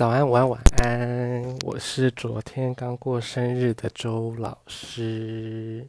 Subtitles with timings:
[0.00, 1.58] 早安，午安，晚安。
[1.62, 5.86] 我是昨天刚过生日的周老师，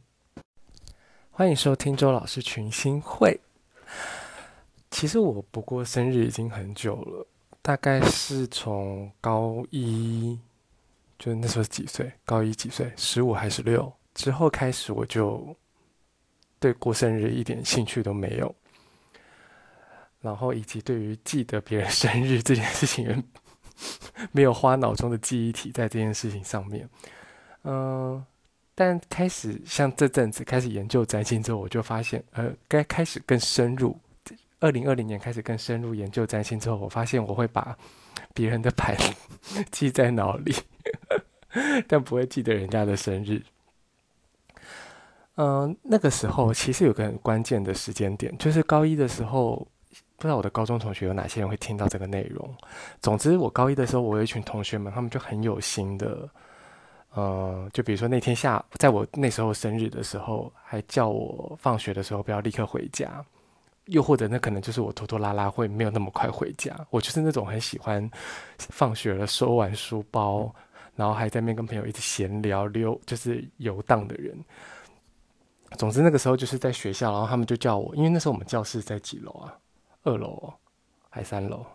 [1.32, 3.40] 欢迎收听周老师群星会。
[4.90, 7.26] 其实我不过生日已经很久了，
[7.62, 10.38] 大概是从高一，
[11.18, 12.12] 就那时候几岁？
[12.26, 12.92] 高一几岁？
[12.98, 13.94] 十五还是六？
[14.14, 15.56] 之后开始我就
[16.60, 18.54] 对过生日一点兴趣都没有，
[20.20, 23.24] 然后以及对于记得别人生日这件事情。
[24.32, 26.88] 没有花脑中的记忆体在这件事情上面，
[27.64, 28.24] 嗯、
[28.76, 33.98] 但开始像这阵子开始研究占星之后，我就发现，呃，该开始更深入。
[34.60, 37.76] 二零二零年开始更深入研究占星之后，我发现我会把
[38.34, 38.96] 别人的牌
[39.72, 40.56] 记在脑里，
[41.88, 43.42] 但不会记得人家的生日。
[45.36, 49.68] 嗯、那个时候其实有个很关键的时间点，就是高一的时候。
[50.22, 52.48] 不知道我的高中同学有哪些人会听到这个内容。
[53.02, 56.30] 总之，我高一的时候，我有一群同学们，他们就很有心的，
[57.16, 63.26] 呃，就比如说那天下，在我那时候生日的时候，还叫我放学的时候不要立刻回家，
[63.86, 66.72] 又或者那可能就是我拖拖拉拉会没有那么快回家。
[66.92, 68.08] 我就是那种很喜欢
[68.60, 70.54] 放学了收完书包，
[70.96, 74.38] 然后还在那边跟朋友一起闲聊溜，就是游荡的人。
[75.78, 79.58] 总之那个时候就是在学校，然后他们就叫我，因为那时候我们教室在几楼啊？
[80.04, 80.54] 二楼
[81.10, 81.66] 还三楼，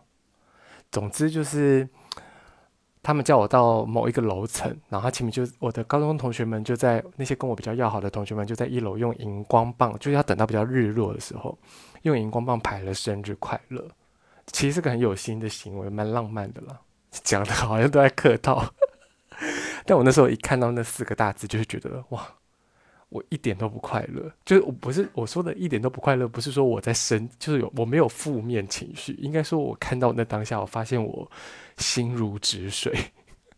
[0.91, 1.89] 总之就是
[3.03, 11.57] 他们叫我到某一个楼层，然后前面就我的高中同学们就在那些跟我比较要好的同学们就在一楼用荧光棒，就是要等到比较日落的时候，
[12.03, 13.87] 用荧光棒排了生日快乐，
[14.47, 16.81] 其实是个很有心的行为，蛮浪漫的啦。
[17.23, 18.65] 讲的好像都在客套，
[19.87, 22.27] 但我那时候一看到那四个大字，就是觉得哇。
[23.09, 31.31] 我一点都不快乐，就是我不是我说的一点都不快乐，不是说我在生，就是有我没有负面情绪，应该说我看到那当下，我发现我
[31.79, 32.93] 心如止水。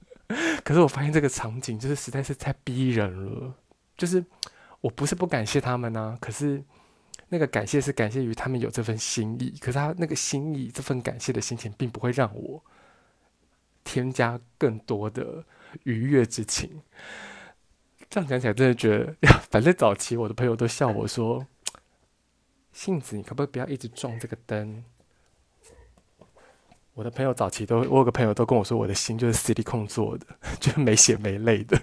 [0.63, 3.55] 可是我发现这个场景就是实在是太逼人了，
[3.97, 4.23] 就是
[4.83, 6.63] 我不是不感谢他们呢、可是
[7.31, 12.63] 那个感谢是感谢于他们有这份心意，可是他那个心意这份感谢的心情，并不会让我
[13.83, 15.43] 添加更多的
[15.85, 16.83] 愉悦之情。
[18.11, 21.47] 这样讲起来，真的觉得 呀，反正早期我的朋友都笑我说
[22.73, 24.83] ：“杏子，你可不可以不要一直撞这个灯？”
[26.95, 30.27] 我的朋友早期都，我有个朋友都跟我说，我的心就是 C D 控做的，
[30.59, 31.81] 就是没血没泪的。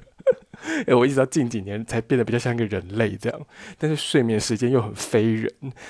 [0.87, 3.47] 哎， 我一直到近几年才变得比较像一个人类这样，
[3.77, 5.49] 但是睡眠时间又很非人。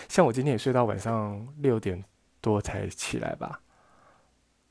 [0.10, 2.04] 像我今天也睡到晚上六点
[2.42, 3.62] 多才起来吧，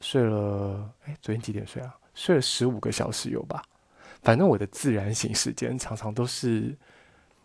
[0.01, 1.97] 睡了，哎，昨天几点睡啊？
[2.15, 3.61] 睡了十五个小时有吧？
[4.25, 6.75] 反正我的自然醒时间常常都是，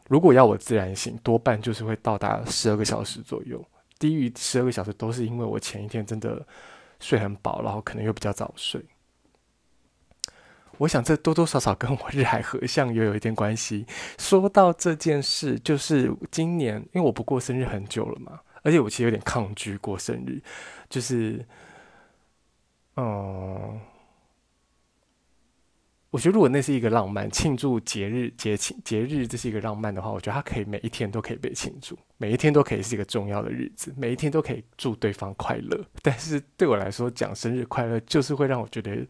[0.08, 3.64] 如果要我自然醒，多半就是会到达十二个小时左右。
[4.00, 6.48] 低于十二个小时都是因为我前一天真的
[7.02, 8.82] 睡很饱，然后可能又比较早睡。
[10.78, 13.86] 我想这多多少少跟我日海合相也有一点关系。
[14.18, 20.42] 说到这件事，就是今年因为我不过生日很久了嘛，而且我其实有点抗拒过生日，
[20.90, 21.46] 就是，
[22.96, 23.80] 嗯。
[26.12, 35.86] 我觉得，如果那是一个浪漫庆祝节日、节庆、节日，这是一个浪漫的话，我觉得它可以每一天都可以被庆祝，每一天都可以是一个重要的日子，每一天都可以祝对方快乐。
[36.02, 39.06] 但是对我来说，讲生日快乐就是会让我觉得，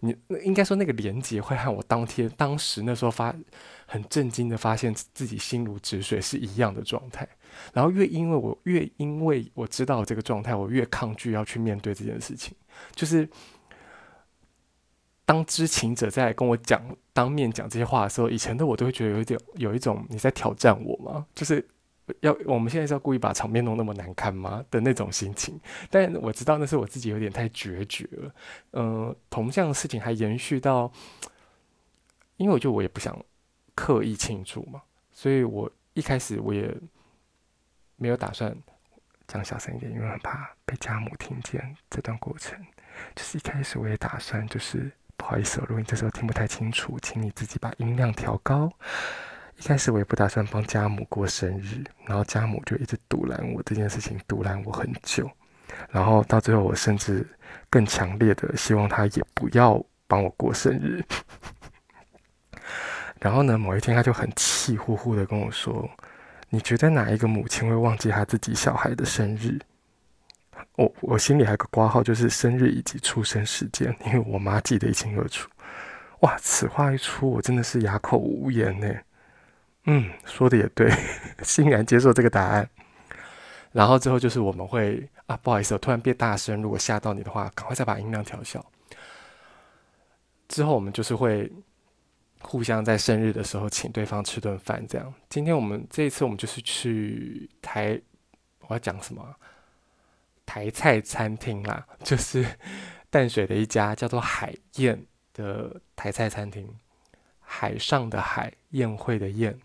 [0.00, 3.34] 你应该说那个连接会和我当天、当时那时候发
[3.86, 7.26] 很震惊的发现自己心如止水是一样的状态。
[7.72, 12.54] 然后越因为我越因为我知道这个状态，我越抗拒要去面对这件事情，
[12.94, 13.26] 就是。
[15.26, 16.82] 当知情者在跟我讲
[17.14, 21.26] 当面讲这些话的时候，以前的我都会觉得有一点有一种你在挑战我吗？
[21.34, 21.66] 就是
[22.20, 25.58] 要我们现在是要故意把场面弄那么难看吗的那种心情？
[25.88, 28.34] 但我知道那是我自己有点太决绝了。
[28.72, 30.92] 嗯、同样的事情还延续到，
[32.36, 33.18] 因为我觉得我也不想
[33.74, 36.70] 刻意庆祝嘛，所以我一开始我也
[37.96, 38.54] 没有打算
[39.26, 42.62] 讲小声一点，因为很怕被家母听见这段过程。
[43.16, 44.92] 就是一开始我也打算就是。
[45.16, 48.70] 不好意思，如果你这时候听不太清楚，请你自己把音量调高。
[49.56, 55.30] 一开始我也不打算帮家母过生日，然后家母就一直阻拦我这件事情，阻拦我很久。
[55.90, 57.26] 然后到最后，我甚至
[57.70, 61.04] 更强烈的希望他也不要帮我过生日。
[63.20, 65.88] 然后呢，某一天他就很气呼呼的跟我说
[66.50, 69.58] ：“你觉得哪一个母亲会忘记他自己小孩的生日？”
[70.76, 75.48] 我我心里还有个挂号，就是生日以及出生时间，因为我妈记得一清二楚。
[76.20, 78.92] 哇，此话一出，我真的是哑口无言呢。
[79.84, 80.90] 嗯，说的也对，
[81.44, 82.68] 欣然接受这个答案。
[83.70, 88.64] 然后之后就是我们会啊，不好意思，我突然变大声，如果吓到你的话，赶快再把音量调小。
[90.48, 91.50] 之后我们就是会
[92.40, 95.12] 互相在生日的时候请对方吃顿饭，这样。
[95.28, 98.00] 今天我们这一次我们就是去台，
[98.68, 99.22] 我要讲什么？
[100.54, 102.46] 台菜餐厅啦， 就是
[103.10, 106.68] 淡水的一家叫做海宴的台菜餐厅，
[107.40, 109.58] 海上的海，宴会的宴。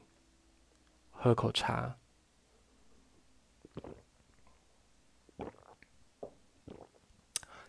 [1.12, 1.96] 喝口茶。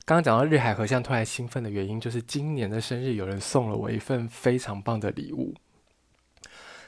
[0.07, 5.55] 刚刚讲到日海合相突然兴奋的原因，就是今年的生日有人送了我一份非常棒的礼物，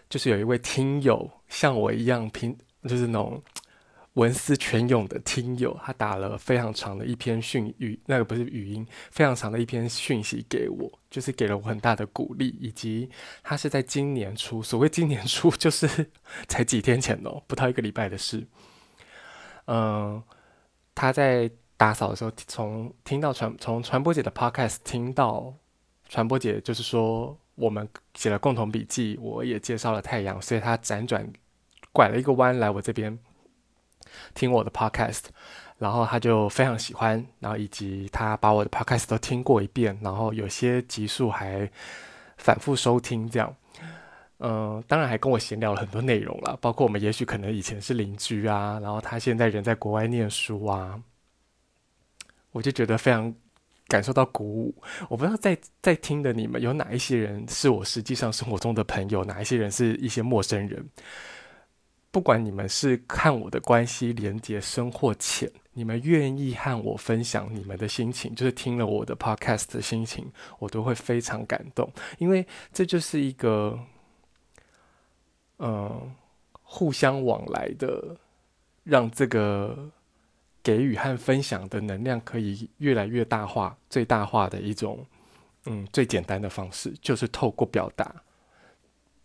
[0.08, 3.42] 就是有一位听友像我一样拼，就是那种
[4.14, 13.08] 文思泉涌的听友，他打了非常长的一篇讯语，那个不是语音，非常长的一篇讯息给我，就是给了我很大的鼓励，以及
[13.42, 16.10] 他是在今年初，所谓今年初就是
[16.48, 18.46] 才几天前哦，不到一个礼拜的事，
[19.66, 20.22] 嗯、
[20.94, 21.50] 他在。
[21.74, 25.52] 打扫的时候，从听到传从传播姐的 podcast 听到
[26.08, 31.28] 传播姐就是说我们写了共同笔记，我也介绍了太阳，所以他辗转
[31.92, 33.18] 拐了一个弯来我这边
[34.34, 35.24] 听我的 podcast，
[35.78, 41.70] 然后他就非常喜欢，然后以及他把我的 podcast 都听过一遍，然后有些集数还
[42.36, 43.54] 反复收听，这样，
[44.38, 51.00] 嗯、当然还跟我闲聊了很多内容了，包括我们也许可能以前是邻居啊，然后他现在人在国外念书啊。
[52.54, 53.34] 我就觉得非常
[53.88, 54.74] 感受到鼓舞。
[55.08, 60.86] 我不知道在在听的你们有哪一些人是我实际上生活中的朋友，哪一些人是一些陌生人。
[62.12, 70.30] 不管你们是看我的关系连结深或浅，你们愿意和我分享你们的心情，就是听了我的 podcast 的心情，
[70.60, 73.76] 我都会非常感动，因为这就是一个
[75.58, 76.14] 嗯、
[76.62, 78.16] 互相往来的，
[78.84, 79.90] 让这个。
[80.64, 85.04] 给予和分享的能量可以越来越大化、最大化的一种，
[85.66, 88.14] 嗯，最简单的方式就是透过表达。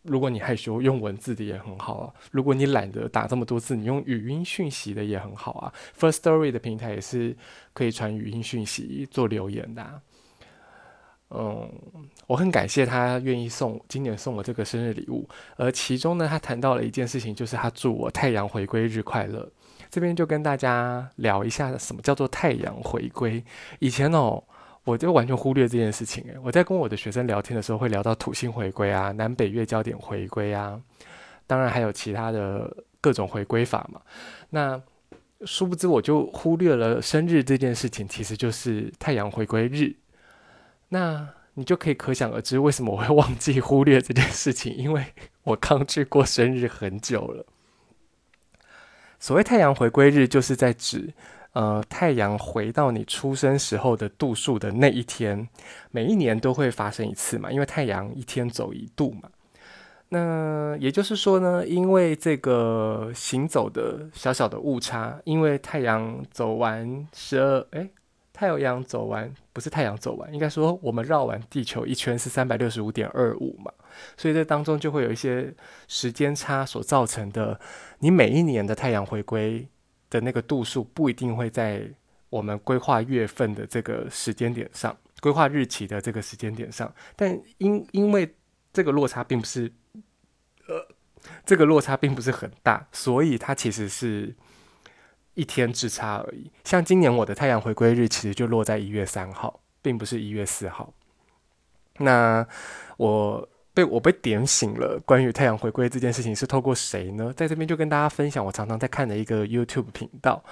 [0.07, 5.73] 如果你害羞，用文字的也很好啊；如果你懒得打这么多字，你用语音讯息的也很好啊。
[5.99, 7.35] First Story 的平台也是
[7.73, 10.01] 可以传语音讯息做留言的。
[11.29, 11.69] 嗯，
[12.25, 15.27] 我很感谢他愿意送今年送我这个生日礼物，
[15.57, 19.51] 而其中呢，他谈到了一件事情，就是他祝我太阳回归日快乐。
[19.89, 23.43] 这边就跟大家聊一下，什么叫做太阳回归？
[23.79, 24.41] 以前哦，
[24.87, 26.23] 我就完全忽略这件事情。
[26.29, 30.81] 诶，我在跟我的学生聊天的时候，会聊到土星回归啊、南北月焦点回归啊，
[31.45, 33.99] 当然还有其他的各种回归法嘛。
[34.49, 34.81] 那
[35.41, 39.93] 殊不知，我就忽略了生日这件事情，其实就是太阳回归日。
[40.87, 45.03] 那你就可以可想而知，为什么我会忘记忽略这件事情，因为
[45.43, 47.45] 我抗拒过生日很久了。
[49.19, 51.13] 所谓太阳回归日，就是在指，
[51.57, 55.49] 呃，太阳回到你出生时候的度数的那一天，
[55.89, 59.27] 每一年都会发生一次嘛，因为太阳一天走一度嘛。
[60.09, 67.89] 那也就是说呢，因为这个行走的小小的误差，因为太阳走完十二，诶。
[68.31, 73.71] 太阳走完，不是太阳走完，应该说我们绕完地球一圈是三百六十五点二五嘛，
[74.15, 75.51] 所以这当中就会有一些
[75.87, 77.59] 时间差所造成的，
[77.97, 79.67] 你每一年的太阳回归
[80.09, 81.89] 的那个度数不一定会在
[82.29, 88.35] 我们规划月份的这个时间点上，规划日期的这个时间点上，但因因为
[88.71, 89.71] 这个落差并不是，
[90.67, 90.87] 呃，
[91.45, 94.35] 这个落差并不是很大，所以它其实是。
[95.37, 96.51] 一天之差而已。
[96.63, 100.91] 像今年我的太阳回归日其实就落在一月三号，并不是一月四号。
[101.99, 102.43] 那
[102.97, 103.47] 我
[103.77, 107.31] 被我被点醒了，关于太阳回归这件事情是透过谁呢？
[107.37, 110.43] 在这边就跟大家分享，我常常在看的一个 YouTube 频道，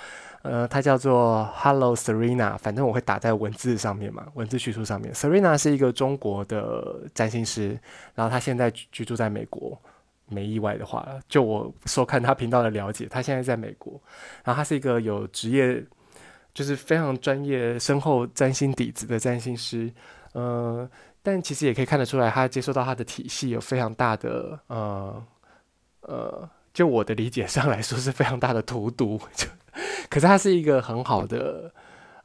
[0.44, 5.12] 呃，它叫做 Hello Serena，反正我会打在文字上面嘛，文字叙述上面。
[5.12, 7.80] Serena 是一个中国的占星师，
[8.14, 9.76] 然后他现在居住在美国。
[10.28, 14.00] 没意外的话，就我收看他频道的了解，他现在在美国，
[14.44, 15.84] 然后他是一个有职业，
[16.54, 19.92] 就是非常专业、深厚占星底子的占星师，
[20.34, 20.90] 呃，
[21.26, 25.26] 但其实也可以看得出来，他接受到他的体系有非常大的，呃
[26.02, 29.48] 呃，就我的理解上来说是非常大的荼毒，就
[30.10, 31.74] 可是他是一个很好的，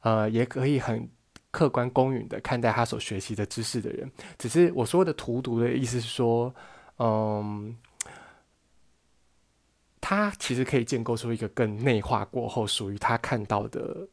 [0.02, 1.08] 呃，也可以很
[1.50, 6.54] 客观公允的看待他所学习的知识的人，只是我说的荼毒的意思是说，
[6.98, 7.74] 嗯。
[10.02, 14.08] 他其实可以建构出一个更内化过后属于他看到的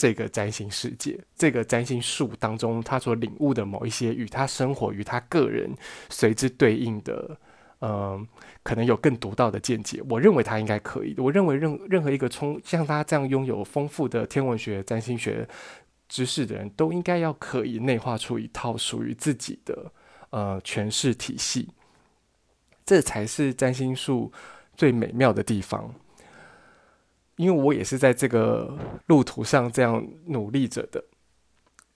[0.00, 5.70] 这个占星世界，这个占星术当中他所领悟的某一些与他生活与他个人
[6.08, 7.36] 随之对应的，
[7.82, 8.26] 嗯，
[8.62, 10.02] 可能有更独到的见解。
[10.08, 11.14] 我认为他应该可以。
[11.18, 15.46] 我认为任任何一个充像他这样拥有丰富的天文学、占星学
[16.08, 19.92] 知识的人都应该要可以内化出一套属于自己的
[20.30, 21.68] 呃诠释体系，
[22.86, 24.32] 这才是占星术
[24.78, 25.94] 最美妙的地方。
[27.40, 31.02] 因为我也是在这个路途上这样努力着的。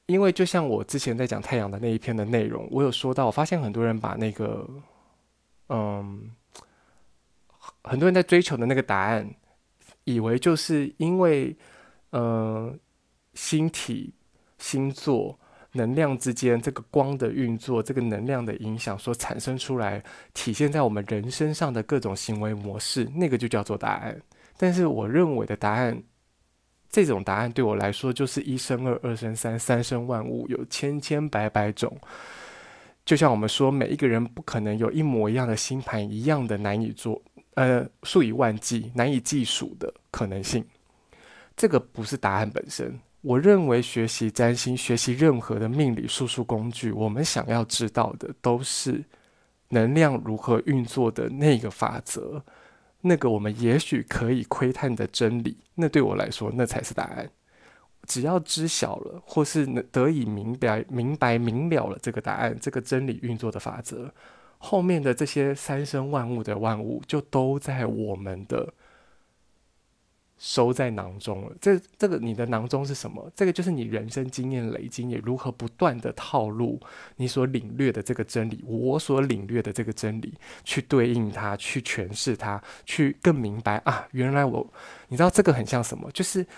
[0.06, 4.68] 因为就像我之前在讲太阳的那一篇的内容，我有说到，我发现很多人把那个
[5.68, 6.30] 嗯，
[7.82, 9.28] 很多人在追求的那个答案，
[10.04, 11.56] 以为就是因为
[12.10, 12.78] 嗯。
[13.36, 14.14] 星体、
[14.58, 15.36] 星座、
[15.72, 20.00] 能量之间这个光的运作，这个能量的影响所产生出来，
[20.32, 24.22] 体现在我们人身上的各种行为模式，那个就叫做答案。
[24.56, 26.02] 但是我认为的答案，
[26.90, 31.96] 这种答案对我来说就是一生二，二生三，三生万物，有千千百百种。
[33.04, 37.20] 就像我们说，每一个人不可能有一模一样的星盘，一样的难以做，
[37.54, 40.64] 呃，数以万计、难以计数的可能性。
[41.56, 42.98] 这个不是答案本身。
[43.20, 49.04] 我认为学习占星，学习任何的命理术数工具，我们想要知道的都是
[49.68, 52.42] 能量如何运作的那个法则，
[53.04, 55.58] 那个我们也许可以窥探的真理。
[55.74, 57.30] 那对我来说，那才是答案。
[58.06, 64.12] 只要知晓了，或是得以明白、明白明了了这个答案，这个真理运作的法则，
[64.58, 68.72] 后面的这些三生万物的万物，就都在我们的。
[70.36, 71.52] 收在囊中了。
[71.60, 73.30] 这这个你的囊中是什么？
[73.34, 76.80] 这个就是你人生经验累积，你如何不断的套路
[77.16, 84.06] 你所领略的这个真理，我所领略的这个真理，去对应它，去诠释它，去更明白啊！
[84.12, 84.66] 原来我，
[85.08, 86.10] 你知道这个很像什么？
[86.12, 86.44] 就是《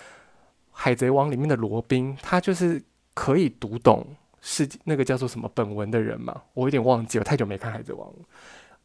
[0.71, 2.81] 海贼王》里面的罗宾，他就是
[3.13, 4.05] 可以读懂
[4.41, 6.41] 世那个叫做什么本文的人嘛。
[6.53, 8.19] 我有点忘记，我太久没看《海贼王》了。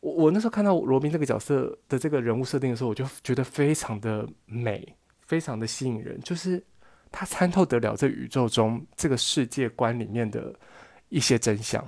[0.02, 6.20] 我我那时候看到罗宾这个角色的这个人物设定的时候，我就觉得非常的美，非常的吸引人。
[6.22, 6.60] 就是
[7.12, 10.52] 他参透得了这宇宙中这个世界观里面的
[11.08, 11.86] 一些真相，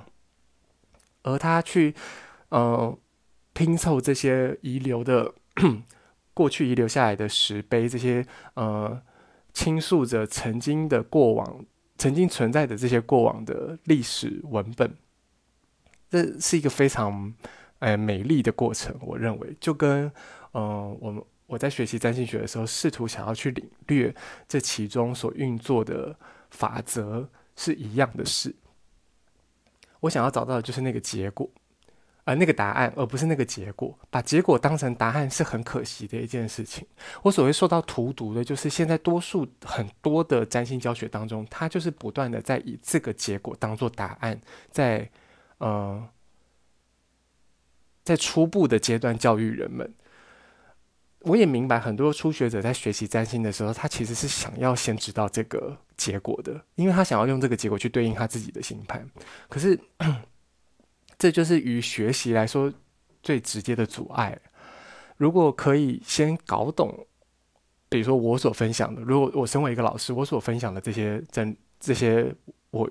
[1.23, 1.93] 而他去
[2.49, 2.97] 呃
[3.51, 5.33] 拼凑这些遗留的
[6.33, 9.01] 过去遗留下来的石碑，这些呃
[9.51, 11.65] 倾诉着曾经的过往、
[11.97, 14.95] 曾经存在的这些过往的历史文本，
[16.09, 17.33] 这是一个非常。
[17.79, 20.11] 哎，美丽的过程，我认为就跟，
[20.53, 24.15] 嗯、我们我在学习占星学的时候，试图想要去领略
[24.47, 26.15] 这其中所运作的
[26.49, 28.55] 法则是一样的事。
[29.99, 31.47] 我想要找到的就是那个结果，
[32.23, 33.99] 而、那个答案，而不是那个结果。
[34.09, 36.87] 把结果当成答案是很可惜的一件事情。
[37.23, 44.39] 我所谓受到荼毒的，就是现在多数很多的占星教学当中，它就是不断的在以这个结果当做答案，
[44.71, 45.07] 在，
[45.57, 46.07] 呃。
[48.05, 49.91] 在初步的阶段教育人们，
[51.21, 59.03] 我也明白很多初学者在学习占星的时候，他其实是想要先知道这个结果的，因为他想要用这个结果去对应他自己的星盘。
[59.49, 59.77] 可是，
[61.17, 62.71] 这就是与学习来说
[63.23, 64.39] 最直接的阻碍。
[65.17, 67.07] 如果可以先搞懂，
[67.89, 72.31] 比如说我所分享的，如果我身为一个老师，我所分享的这些真这些
[72.69, 72.87] 我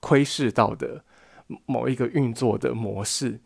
[0.00, 1.04] 窥视到的
[1.66, 3.38] 某一个运作的模式。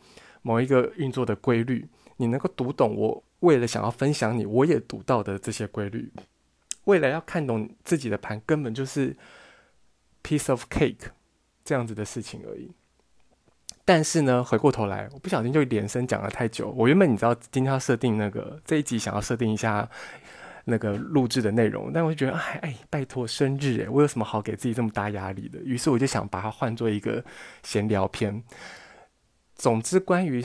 [0.42, 6.12] 某一个运作的规律，你能够读懂我为了想要分享你，我也读到的这些规律。
[6.84, 9.16] 为了要看懂自己的盘，根本就是
[10.22, 11.06] piece of cake
[11.64, 12.70] 这样子的事情而已。
[13.84, 16.70] 但是呢，回过头来，我不小心就连声讲了太久。
[16.70, 19.88] 我原本你知道今天要设定那个这一集，想要设定一下
[20.64, 25.58] 那个录制的内容，但我就觉得哎哎，拜托生日诶，我有什么好给自己这么大压力的？
[25.60, 27.24] 于是我就想把它换作一个
[27.64, 28.42] 闲聊篇。
[29.62, 30.44] 总之，关于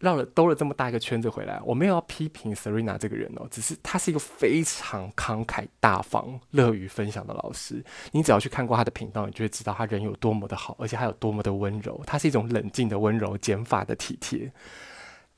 [0.00, 7.82] 绕了兜了这么大一个圈子回来，我没有要批评 Serena 这个人哦，只是他是一个非常慷慨大方、乐于分享的老师。
[8.12, 11.98] 你只要去看过他的频道，你就会知道他人有多么的好，而且还有多么的温柔。
[12.06, 14.52] 他是一种冷静的温柔、减法的体贴。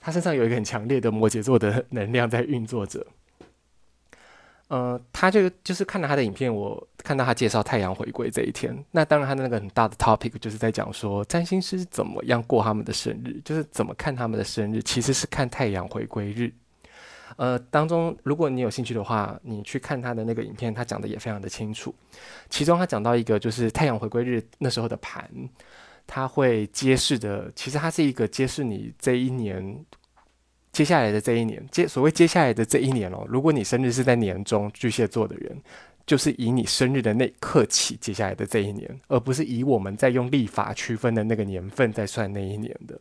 [0.00, 3.06] 他身上有一个很强烈的摩羯座的能量在运作着。
[4.66, 8.76] 呃，他就就是看了他的影片，我看到他介绍太阳回归这一天。
[8.90, 16.52] 那当然，他的那个很大的 topic 就是在讲说，占星师怎么样过他们的生日，就是怎么看他们的生日，其实是看太阳回归日。
[17.36, 21.94] 呃，当中如果你有兴趣的话，你去看他的那个影片，他讲的也非常的清楚。
[22.50, 25.30] 其中他讲到一个就是太阳回归日那时候的盘，
[26.08, 29.84] 他会揭示的，其实它是一个揭示你这一年。
[30.72, 35.58] 接下来的这一年，接所谓接下来的这一年哦，如果你生日是在年中，巨蟹座的人，
[36.06, 42.98] 就是以你生日的那一刻起，接下来的这一年，而不是以我们在用历法区分的那个年份在算那一年的。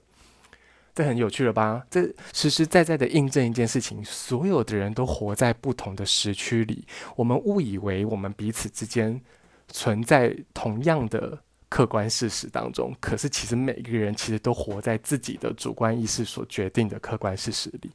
[0.96, 1.86] 这很有趣了吧？
[1.92, 2.02] 这
[2.34, 6.86] 实实在在的印证一件事情：所有的人都活在不同的时区里，
[7.16, 9.22] 我们误以为我们彼此之间
[9.68, 17.92] 存在同样的客观事实当中，可是其实每个人其实都活在自己的主观意识所决定的客观事实里。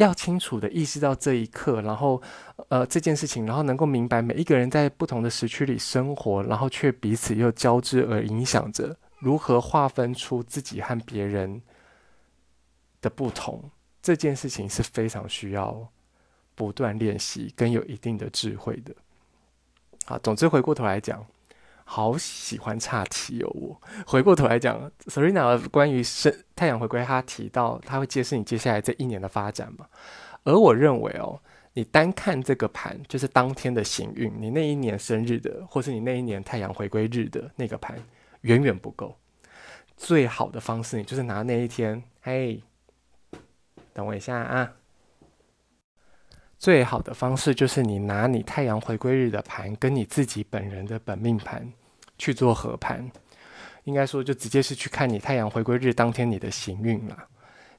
[0.00, 2.20] 要清楚的意识到这一刻，然后，
[2.70, 11.60] 呃，这件事情，然后能够明白每一个人在不同的时区里生活，然后却彼此又交织而影响着，如何划分出自己和别人
[13.02, 15.86] 的不同，这件事情是非常需要
[16.54, 18.94] 不断练习跟有一定的智慧的。
[20.06, 21.24] 好，总之回过头来讲。
[21.92, 23.50] 好喜欢岔题哦！
[23.52, 29.88] 我回过头来讲，Serena 关于生太阳回归，他提到他会揭示你接下来这一年的发展嘛。
[30.44, 31.42] 而我认为哦，
[31.72, 37.98] 你单看这个盘，就是当天的行运，你那一年生日的，或是你那一年太阳回归日的那个盘，
[38.42, 39.18] 远远不够。
[39.96, 42.62] 最好的方式，你就是拿那一天，嘿，
[43.92, 44.74] 等我一下啊。
[46.56, 51.68] 最好的方式就是你拿你太阳回归日的盘，跟你自己本人的本命盘。
[52.20, 53.10] 去做合盘，
[53.84, 57.26] 应该说就直接是去看你太阳回归日当天你的行运啦。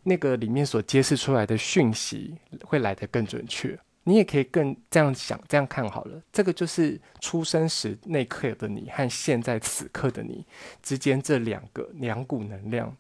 [0.01, 3.79] 那个里面所揭示出来的讯息会来得更准确。
[4.03, 6.19] 你也可以更这样想，这样看好了。
[6.33, 10.43] 这个就是出生时那刻的你和现在此刻的你
[10.81, 12.98] 之间这两个两股能量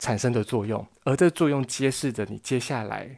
[0.00, 3.08] 产生的作用，而这作用揭示着你接下来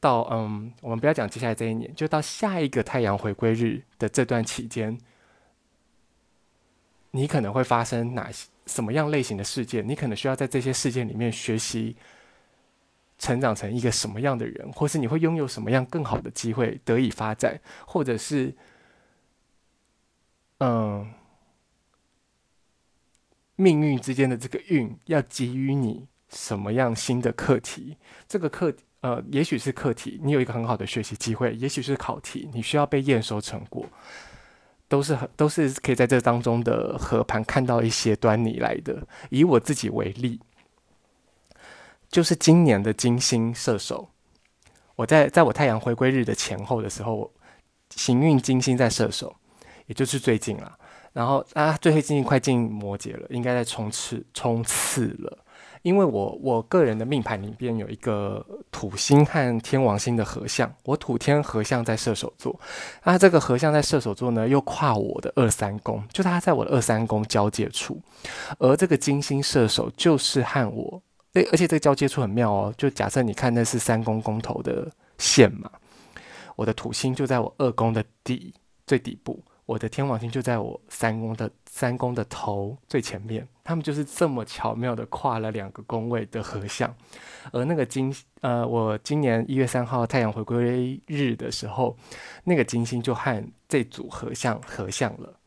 [0.00, 4.98] 到嗯，我们不要讲接下来这一年，就到下一个太阳回归日的这段期间。
[7.12, 9.86] 你可能会发生哪些什么样类型的事件？
[9.88, 11.96] 你可能需要在这些事件里面学习，
[13.18, 18.54] 成长成一个什么样的人，或是你会拥有什么样更好的机会得以发展，或者是，
[20.58, 21.12] 嗯，
[23.56, 27.96] 命运之间的这个运要给予你什么样新的课题？
[28.28, 33.84] 这个课呃，也许是课题，你有一个很好的学习机会；也许是考题，你需要被验收成果。
[34.90, 39.06] 都是很都是可以在这当中的合盘看到一些端倪来的。
[39.30, 40.40] 以我自己为例，
[42.10, 44.10] 就是今年的金星射手，
[44.96, 47.32] 我在在我太阳回归日的前后的时候，
[47.94, 49.36] 行运金星在射手，
[49.86, 50.76] 也就是最近了。
[51.12, 55.38] 然后啊，最近快进摩羯了，应该在冲刺冲刺了。
[55.82, 62.58] 因为我我个人的命盘里边有一个土星和天王星的合相，我土天合相在射手座，
[63.02, 68.00] 那这个合相在射手座呢，又跨我的二三宫，就它在我的二三宫交界处，
[68.58, 75.70] 而这个金星射手就是和我，诶，而且这个交界处很妙哦，就假设你看那是三宫宫头的线嘛，
[76.56, 78.52] 我的土星就在我二宫的底
[78.86, 79.42] 最底部。
[79.70, 86.92] 我的天王星就在我三宫的三宫的头最前面，他们就是这么巧妙的跨了两个宫位的合相，
[87.52, 91.96] 而那个金呃，我今年一月三号太阳回归日的时候，
[92.42, 95.38] 那个金星就和这组合相合相了。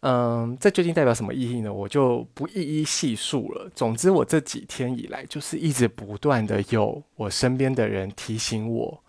[0.00, 1.70] 嗯，这究竟代表什么意义呢？
[1.70, 3.70] 我就不一一细数了。
[3.74, 9.04] 总之，我这几天以来就是一直不断的有我身边的人提醒我。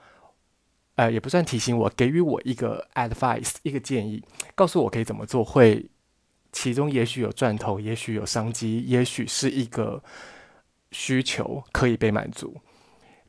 [0.99, 4.21] 呃，也不算提醒我，给予我一个 advice，一个建议，
[4.53, 5.89] 告诉我可以怎么做，会
[6.51, 10.03] 其中也许有赚头，也许有商机，也许是一个
[10.91, 12.53] 需求可以被满足。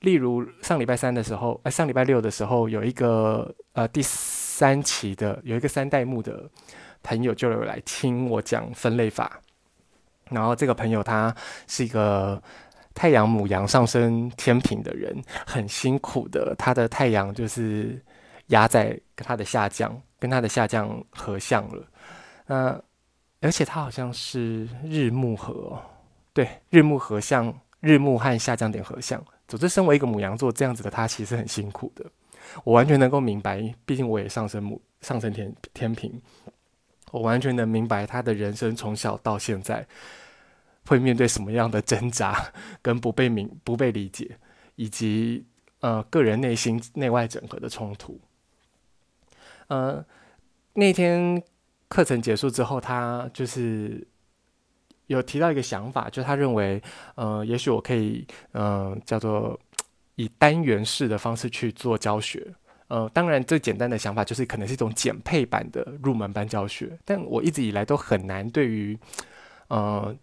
[0.01, 6.51] 例如上礼拜三的时候，呃，上礼拜六的时候，有一个呃第三期的有一个三代目的
[7.05, 9.41] 朋友就有来听我讲分类法，
[10.29, 11.33] 然后这个朋友他
[11.69, 12.43] 是一个。
[12.95, 18.03] 太阳母羊上升天平的人很辛苦的，他的太阳就是
[18.49, 21.87] 压在跟他的下降，跟他的下降合相了。
[22.47, 22.81] 那
[23.41, 25.81] 而且他好像是日木合，
[26.33, 29.23] 对，日木合相，日木和下降点合相。
[29.49, 32.05] 总之，身为一个母羊座这样子的他，其实很辛苦的。
[32.65, 36.21] 我完全能够明白，毕竟我也上升母上升天天平，
[37.13, 39.87] 我完全能明白他的人生从小到现在。
[40.87, 44.37] 会面对什么样的挣扎，跟不被明、不被理解，
[44.75, 45.45] 以及
[45.81, 48.21] 呃个人内心内外整合的冲突。
[49.69, 50.05] 呃，
[50.73, 51.41] 那天
[51.87, 54.05] 课程结束之后，他就是
[55.07, 56.83] 有提到一个想法，就是他认为，
[57.15, 59.59] 呃，也许我可以，嗯、呃，叫做
[60.17, 62.53] 以单元式的方式去做教学。
[62.89, 68.99] 呃，当然最简单的想法就是可能是一种减配版的入门班教学，但我一直以来都很难对于，
[69.69, 70.17] 呃。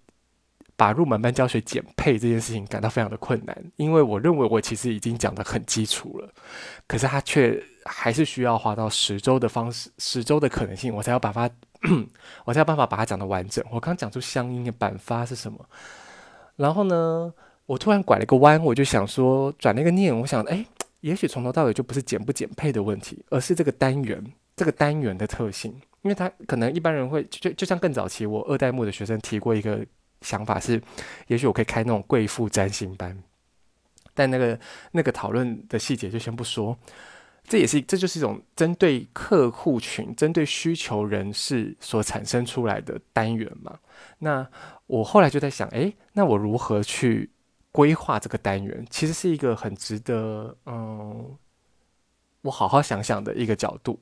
[0.78, 6.30] 把入门班教学减配这件事情感到非常的困难，因为我认为我其实已经讲得很基础了，
[6.88, 11.50] 可是他却还是需要花到十周的方式，十周的可能性，我才要把它，
[12.46, 13.66] 我才有办法把它讲得完整。
[13.72, 15.68] 我刚讲出相应的版发是什么，
[16.56, 17.34] 然后呢，
[17.66, 20.64] 我突然拐了个弯，我就想说转了一个念，我想，哎，
[21.02, 24.24] 也许从头到尾就不是减不减配的问题，而是这个单元
[24.56, 25.76] 这个单元的特性。
[26.04, 29.84] 因为他可能一般人会就就像更早期我二代目的学生提过一个
[30.22, 30.82] 想法是，
[31.28, 33.18] 也许我可以开那种贵妇占星班，
[34.14, 34.60] 但那个
[34.92, 36.78] 那个讨论的细节就先不说。
[37.50, 43.80] 这也是这就是一种针对客户群、针对需求人士所产生出来的单元嘛。
[44.20, 44.46] 那
[44.86, 47.32] 我后来就在想，诶，那我如何去
[47.72, 48.86] 规划这个单元？
[48.90, 51.38] 其实是一个很值得嗯，
[52.42, 53.98] 我好好想想的一个角度。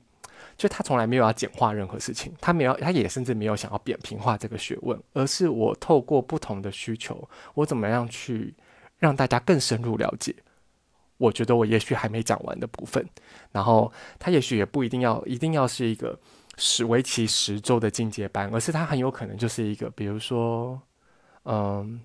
[0.56, 8.54] 就他从来没有要简化任何事情，他没有，他也甚至没有想要扁平化这个学问，而是我透过不同的需求，我怎么样去
[8.98, 10.34] 让大家更深入了解。
[11.18, 13.06] 我觉得我也许还没讲完的部分，
[13.50, 16.18] 然后他也许也不一定要一定要是一个
[16.58, 20.78] 十为期十周的进阶班，而是他很有可能就是一个，比如说，
[21.44, 22.00] 嗯，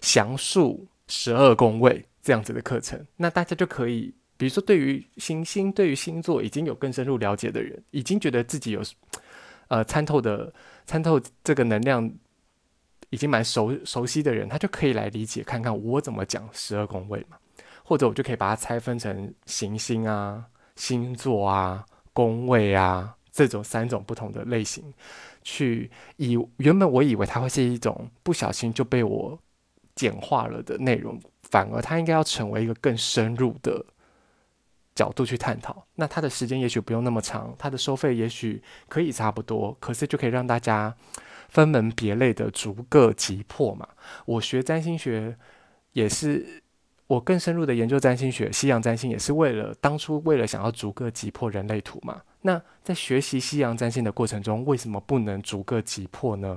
[0.00, 8.80] 详述十二宫位这样子的课程，那大家就可以，比如说对于行星、对于星座已经有更深入了解的人，已经觉得自己有
[9.68, 10.50] 呃参透的
[10.86, 12.10] 参透这个能量
[13.10, 17.36] 已经蛮熟熟悉的人，他就可以来理解看看我怎么讲十二宫位嘛。
[17.82, 20.44] 或者我就可以把它拆分成行星啊、
[20.76, 24.84] 星座啊、宫位啊这种三种不同的类型，
[25.42, 29.38] 去以原本我以为它会是一种不小心就被我
[29.94, 33.82] 简化了的内容，反而它应该要成为一个更深入的
[34.98, 35.86] 角度去探讨。
[35.94, 40.92] 那它的时间也许不用那么长，它的收费也许可以差不多，可是就可以让大家
[41.48, 43.86] 分门别类的逐个击破嘛。
[44.26, 45.36] 我学占星学
[45.92, 46.62] 也是。
[47.08, 52.20] 我更深入的研究占星学，西洋占星也是为了当初为了想要逐个击破人类图嘛。
[52.42, 56.54] 那在学习西洋占星的过程中，为什么不能逐个击破呢？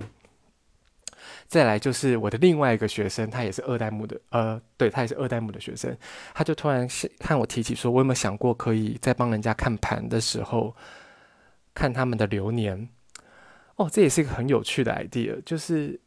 [1.48, 5.96] 再来就是我的另外一个学生，他也是二代目的，呃，对，他也是二代目的学生，
[6.34, 6.88] 他就突然
[7.20, 10.76] 看我提起说，我有没有想过可以在帮人家看盘的时候
[11.74, 12.90] 看他们的流年？
[13.76, 16.00] 哦，这也是一个很有趣的 idea，就是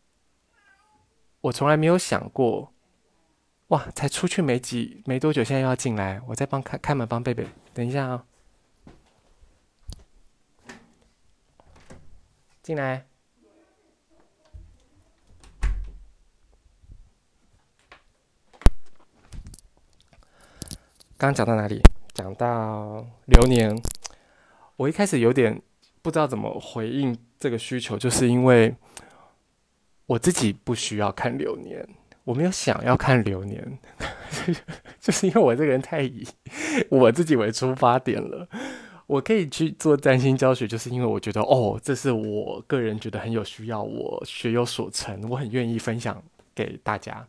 [1.40, 2.70] 我从来没有想过。
[3.68, 3.83] 哇！
[3.94, 7.46] 才出去没几没多久，现在又要进来，我在帮开开门帮贝贝。
[7.72, 8.24] 等一下啊、
[12.62, 13.07] 进来。
[21.16, 21.81] 刚刚讲到哪里？
[22.12, 23.77] 讲到流年。
[24.77, 25.61] 我一开始有点
[26.03, 28.74] 不知道怎么回应这个需求，就是因为
[30.07, 31.88] 我自己不需要看流年。
[32.24, 33.79] 我没有想要看流年，
[34.98, 36.27] 就是因为我这个人太以
[36.88, 38.48] 我自己为出发点了。
[39.07, 46.20] 我可以去做占星教学，就是因为我觉得哦，这是我个人觉得很有需要，我学有所成，我很愿意分享
[46.55, 47.24] 给大家。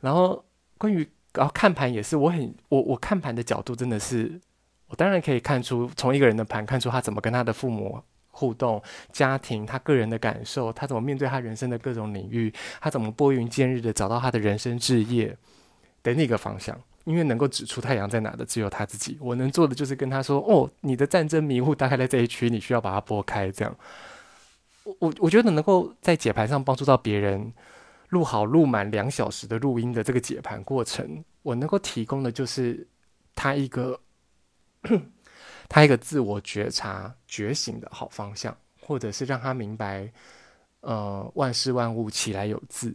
[0.00, 0.44] 然后
[0.76, 4.40] 关于然后看盘也是，我很我我看盘的角度真的是，
[4.88, 8.02] 我当然可以看出从一个人的盘看出他怎么跟他的父母。
[8.34, 15.36] 互动、家庭、他个人的感受，他怎么面对他人生的各种领域，他怎么拨云见日的找到他的人生志业
[16.02, 16.74] 的那个方向。
[17.04, 23.76] 因为能够指出太阳在哪的只有他自己，我能做的就是跟他说：“哦，你的战争迷雾大概在这一区，你需要把它拨开。”这样，
[24.84, 27.52] 我我我觉得能够在解盘上帮助到别人，
[28.12, 32.88] 录好录满两小时的录音的这个解盘过程，我能够提供的就是
[33.34, 34.00] 他一个。
[35.68, 40.12] 他一个自我觉察、觉醒的好方向，或者是让他明白，
[40.80, 42.94] 呃，万事万物起来有自。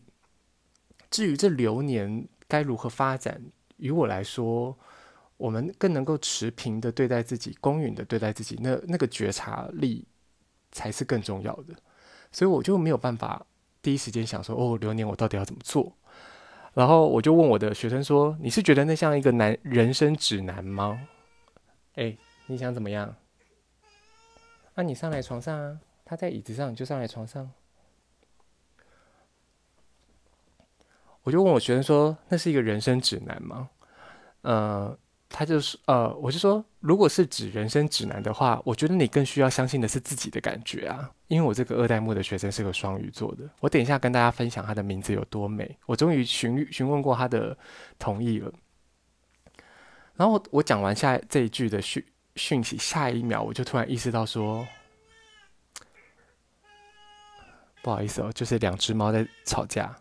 [1.10, 3.42] 至于这流年该如何发展，
[3.78, 4.78] 于我来说，
[5.38, 10.06] 我们更能够持平的对待自己，公允的对待自己，那那个觉察力
[10.72, 11.74] 才是更重要的。
[12.32, 13.44] 所以我就没有办法
[13.82, 15.94] 第一时间想说，哦，流年我到底要怎么做？
[16.74, 21.08] 然后我就问我的学生说：“你是觉得那像一个男人生指南吗？”
[21.96, 22.18] 诶。
[22.50, 23.14] 你想怎么样？
[24.74, 27.52] 那、你上来床上啊，他在椅子上，你就上来床上。
[31.24, 33.70] 我就问我学生说：“那是一个人生指南吗？”
[34.44, 34.98] 呃，
[35.30, 41.10] 他就是呃，我就说，如果是指人生指南的话，我觉得你更需要相信的是自己的感觉啊。
[41.28, 45.78] 因为我这个二代目的学生是个双鱼座的，我等一下跟大家分享他的名字有多美。
[45.86, 47.58] 我终于询询问过他的
[48.00, 48.52] 同意了。
[50.16, 52.04] 然后我讲完下这一句的讯。
[52.40, 54.64] 讯息，下一秒我就突然意识到说，
[57.82, 59.98] 不好意思哦，就是两只猫在吵架，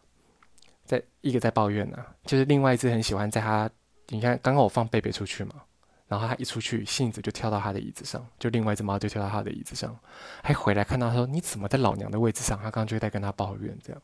[0.85, 3.71] 在一个在抱怨呢、啊，就是另外一只很喜欢在它，
[4.09, 5.63] 你看刚刚我放贝贝出去嘛，
[6.09, 9.99] 然后它一出去，杏子就跳到它的椅子上，就另外一只猫就跳到它的椅子上，
[10.43, 14.03] 还回来看到说你怎么在老娘的位置上，它刚刚就在跟它抱怨这样，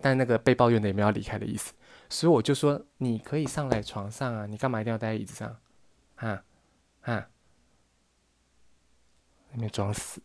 [0.00, 1.72] 但那个被抱怨的也没有离开的意思，
[2.08, 5.56] 所以我就说你可以上来床上啊，你干嘛一定要待在椅子上？
[6.16, 6.42] 啊
[7.02, 7.28] 啊，
[9.52, 10.20] 那边装死。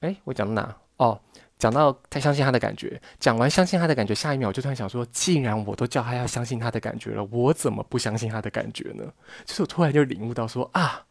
[0.00, 0.78] 哎，我讲到哪？
[0.96, 1.20] 哦，
[1.58, 3.00] 讲到太相信他的感觉。
[3.18, 9.04] 讲完相信他的感觉，下一秒我就突然想说，既然我都叫他要相信他的感觉了，我怎么不相信他的感觉呢？
[9.44, 11.06] 就是我突然就领悟到说啊，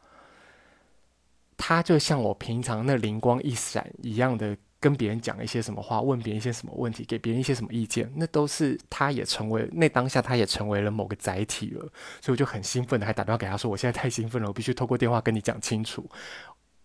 [1.58, 4.58] 他就像我平常那灵光一闪一样的。
[4.78, 11.80] 跟别人讲一些什么话，问别人一些什么问题，给别人一些什么意见，那都是他也成为那当下他也成为了某个载体了，
[12.22, 16.08] 所以我就很兴奋的还打电话给他说，我现在太兴奋了，我必须透过电话跟你讲清楚。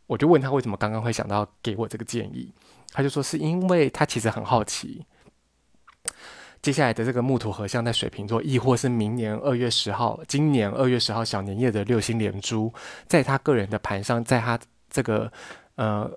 [0.06, 2.50] 我就问他为什么刚刚会想到给我这个建议，
[2.92, 5.04] 他就说是因为他其实很好奇，
[6.62, 12.72] 接下来的这个木土合相在水瓶座，亦或是明年二月十号，今年二月十号小年夜的六星连珠，
[13.06, 15.32] 在他个人的盘上，在他这个
[15.74, 16.10] 呃。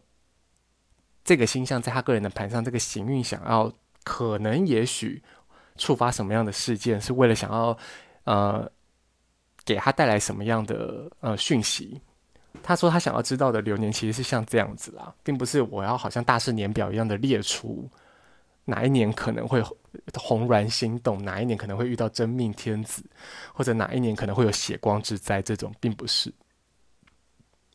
[1.25, 3.71] 这个星象在他个人的盘上，这个行运想要
[4.03, 5.23] 可能也许
[5.77, 7.77] 触发什么样的事件，是为了想要
[8.25, 8.69] 呃
[9.63, 12.01] 给他带来什么样的呃讯息？
[12.61, 17.89] 他说他想要知道的流年其实是像这样子啦，并不是我要好像大事年表一样的列出
[18.65, 19.61] 哪一年可能会
[20.13, 23.03] 红鸾心动，哪一年可能会遇到真命天子，
[23.53, 26.33] 或者哪一年可能会有血光之灾，这种并不是。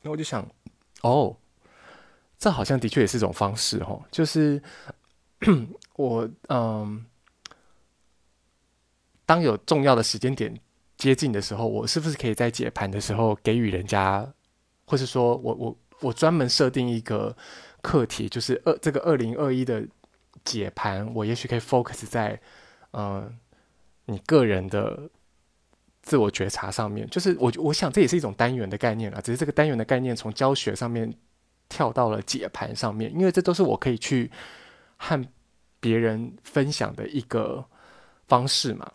[0.02, 0.48] 那我就想，
[1.02, 1.36] 哦。
[2.40, 4.62] 这好像的确也是一种方式，哦，就是
[5.96, 7.04] 我嗯，
[9.26, 10.56] 当有重要的时间点
[10.96, 14.24] 接近的时候，我是不是可以在解盘的时候给予人家，
[14.88, 17.36] 或是说我我我专门设定一个
[17.82, 19.86] 课题，就是二这个二零二一的
[20.44, 22.40] 解盘，我也许可以 focus 在
[22.92, 23.38] 嗯
[24.06, 25.08] 你个人的
[26.00, 31.12] 自我觉察上面，就是我我想这也是一种单元的概念啦，只是这个单元的概念从教学上面。
[31.70, 34.30] 跳到了解盘上面，因为这都是我可以去
[34.96, 35.22] 和
[35.80, 37.62] 别人分享的一个
[38.26, 38.90] 方式嘛。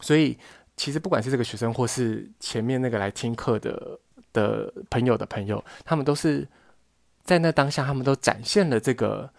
[0.00, 0.38] 所以，
[0.76, 3.98] 其实不管是这个学生，或是前面那个来听课的
[4.32, 6.48] 的朋友的朋友，他们都是
[7.22, 9.30] 在那当下，他们都展现了这个。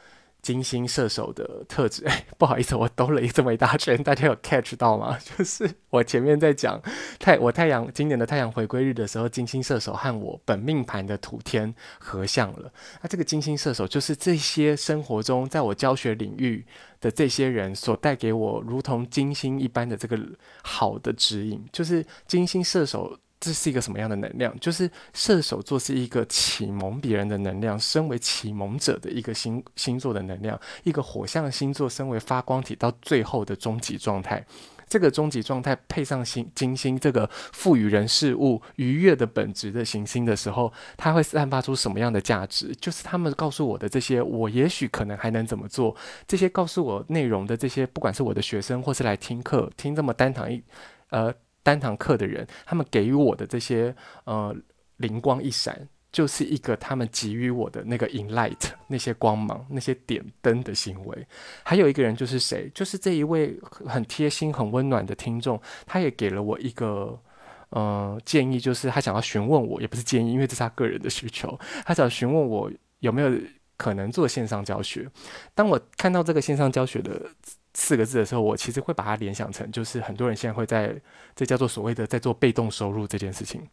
[0.44, 5.18] 金星射手的特质，哎，不好意思，我兜了一这么一大圈， 大家有 catch 到吗？
[5.24, 6.78] 就是我前面在讲
[7.18, 12.70] 太我太阳今年的太阳回归日的时候，金星射手和我本命盘的土天合相了。
[13.02, 16.66] 那这个金星射手就是这些生活中在我教学领域
[17.00, 20.20] 的这些人所带给我如同金星一般的这个
[20.62, 23.18] 好的指引，就是金星射手。
[23.44, 24.58] 这是一个什么样的能量？
[24.62, 34.42] 就是射手座是一个启蒙别人的能量，身为启蒙者的一个星星座的能量，一个火象星座，身为发光体到最后的终极状态。
[34.88, 42.74] 这个终极状态配上星金星这个赋予人事物愉悦的本质的行星的时候，它会散发出什么样的价值？
[42.80, 45.94] 就是他们告诉我的这些，我也许可能还能怎么做？
[46.26, 50.64] 这些告诉我内容的这些，不管是我的学生，或是来听课听这么单堂一，
[51.10, 51.34] 呃。
[51.64, 53.96] 单堂课的人，他们给予我的这些
[54.26, 54.56] 呃
[54.98, 61.28] 灵光一闪，就是一个他们给予我的那个 in light 那些光芒、那些点灯的行为。
[61.64, 62.70] 还有一个人就是谁？
[62.76, 67.20] 就是这一位很贴心、很温暖的听众，他也给了我一个
[67.70, 73.32] 呃建议，就是他想要询问我，也不是建议，因为这是他个人的需求，他想询问我有没有
[73.78, 75.10] 可能做线上教学。
[75.56, 77.22] 当我看到这个线上教学的。
[77.74, 80.96] 四个字的时候，我其实会把它联想成，就是很多人现在会在
[81.36, 83.68] 这叫做所谓的在做被动收入这件事情，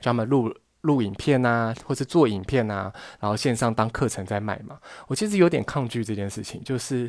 [0.00, 4.78] 专门录录影片啊，或是做影片啊，然后线上当课程在卖嘛。
[5.06, 7.08] 我其实有点抗拒这件事情，就是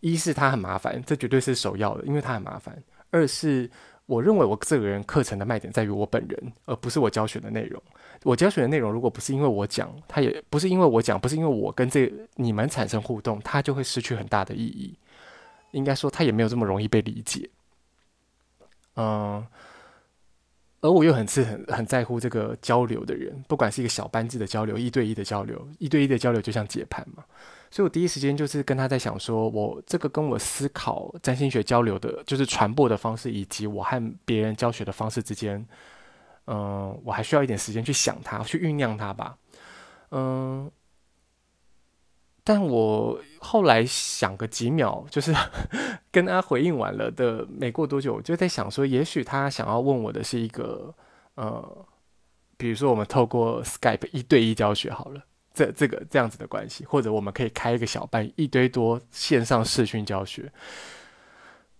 [0.00, 2.74] 一是它很麻烦，这绝对是首要的，因为它很麻烦；
[3.10, 3.70] 二是
[4.06, 7.82] 我认为我这个人课程的卖点在于我本人，而不是我教学的内容。
[8.24, 14.96] 我教学的内容，如果不是因为我讲，它也不是因为我讲，不是因为我跟这你们产生互动，它就会失去很大的意义。
[15.72, 17.48] 应该说，它也没有这么容易被理解。
[18.96, 19.46] 嗯，
[20.80, 27.24] 而我又很是很很在乎这个交流的人，不管是一个小班制的交流，一对一的交流，一对一的交流就像解盘嘛。
[27.70, 35.64] 所以我第一时间就是跟他在想说，说我这个跟我思考占星学交流的，就是传播的方式，以及我和别人教学的方式之间。
[36.50, 39.36] 嗯，我还需要一点时间去想它，去酝酿它吧。
[40.10, 40.70] 嗯，
[42.42, 45.34] 但我后来想个几秒，就是
[46.10, 50.94] 跟他回应完了的，没过多久，我就在想说，也许他想要问我的是一个，
[51.34, 51.86] 呃，
[52.56, 60.50] 比如说我们透过 Skype 一对一教学好了，这这个这样子的关系，或者我们可以开一个小班，一堆多线上视讯教学。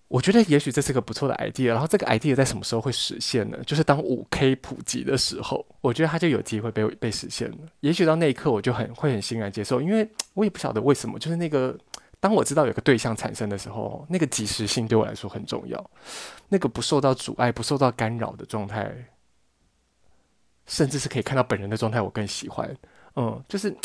[0.08, 3.58] 我觉得也许这是个不错的 idea，然后这个 idea 在什么时候会实现呢？
[3.66, 7.58] 就是当五 K 普及的时候，我觉得它就有机会被被实现了。
[7.80, 11.78] 也许到那一刻，我就很会很欣然接受，因为我也不晓得为什么，就是那个
[12.20, 15.90] 当我知道有个对象产生的时候，那个即时性对我来说很重要，
[16.48, 18.90] 那个不受到阻碍、不受到干扰的状态，
[20.66, 22.74] 甚至是可以看到本人的状态，我更喜欢。
[23.16, 23.76] 嗯，就是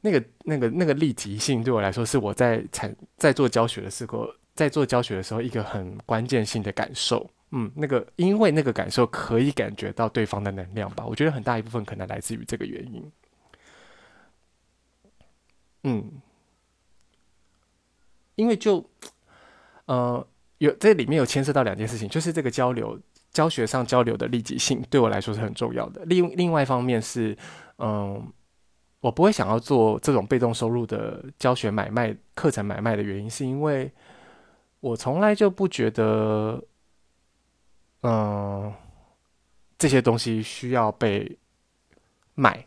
[0.00, 4.28] 那个那个那个立即性对我来说，是我在产在做教学的时候。
[4.56, 13.12] 在做教学的时候，一个很关键性的感受，嗯，那个因为那个感受可以感觉到对方的能量吧，我觉得很大一部分可能来自于这个原因，
[15.84, 16.10] 嗯，
[18.34, 18.82] 因为就，
[19.84, 22.98] 呃，有这里面有牵涉到两件事情，就是这个交流
[23.32, 27.36] 教学上交流的立即性对我来说是很重要的，另另外一方面是，
[27.76, 28.26] 嗯，
[29.00, 33.92] 我不会想要做这种被动收入的教学买卖课程买卖的原因，是因为。
[34.80, 36.62] 我从来就不觉得，
[38.02, 38.72] 嗯、
[39.78, 41.38] 这些东西需要被
[42.34, 42.66] 卖。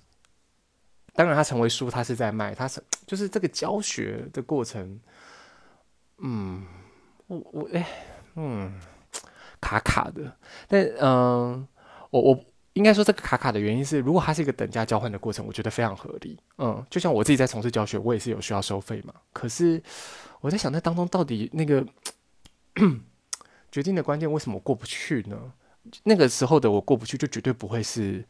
[1.13, 4.99] 当然，它成为书，它是在卖，它是就是这个教学的过程。
[6.17, 6.65] 嗯，
[7.27, 7.85] 我我哎，
[8.35, 8.79] 嗯，
[9.59, 10.37] 卡卡的。
[10.67, 11.67] 但嗯、
[12.09, 12.45] 我我
[12.79, 16.39] 应该说这个卡卡的原因是，如果它是一个等价交换的过程，我觉得非常合理。
[16.57, 19.13] 嗯，就像我自己在从事教学，我也是有需要收费嘛。
[19.33, 19.81] 可是。
[20.41, 21.85] 我在想，那当中到底那个
[23.69, 25.37] 决定的关键为什么过不去呢？
[26.03, 28.23] 那个时候的我过不去，就绝对不会是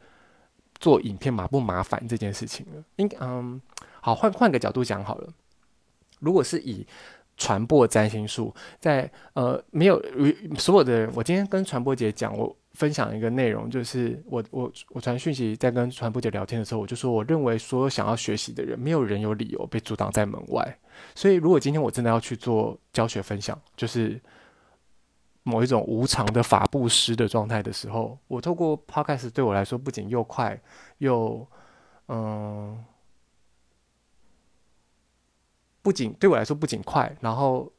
[0.79, 2.83] 做影片麻不麻烦这件事情了。
[2.95, 3.62] 应嗯，
[4.01, 5.29] 好，换换个角度讲好了。
[6.19, 6.83] 如果是以
[7.38, 10.03] 传播占星术，在呃没有
[10.57, 12.57] 所有的人，我今天跟传播姐讲我。
[12.73, 20.79] 分享一个内容，就是我我我传讯息在跟传播姐聊天的时候，我就说，我认为所有想要学习的人，没有人有理由被阻挡在门外。
[21.15, 24.21] 所以，如果今天我真的要去做教学分享，就是
[25.43, 30.62] 某一种无偿的法布施的状态的时候，我透过 Podcast 对我来说，不仅又快
[30.99, 31.45] 又
[32.08, 32.84] 嗯，
[35.82, 37.71] 不仅对我来说不仅快，然后。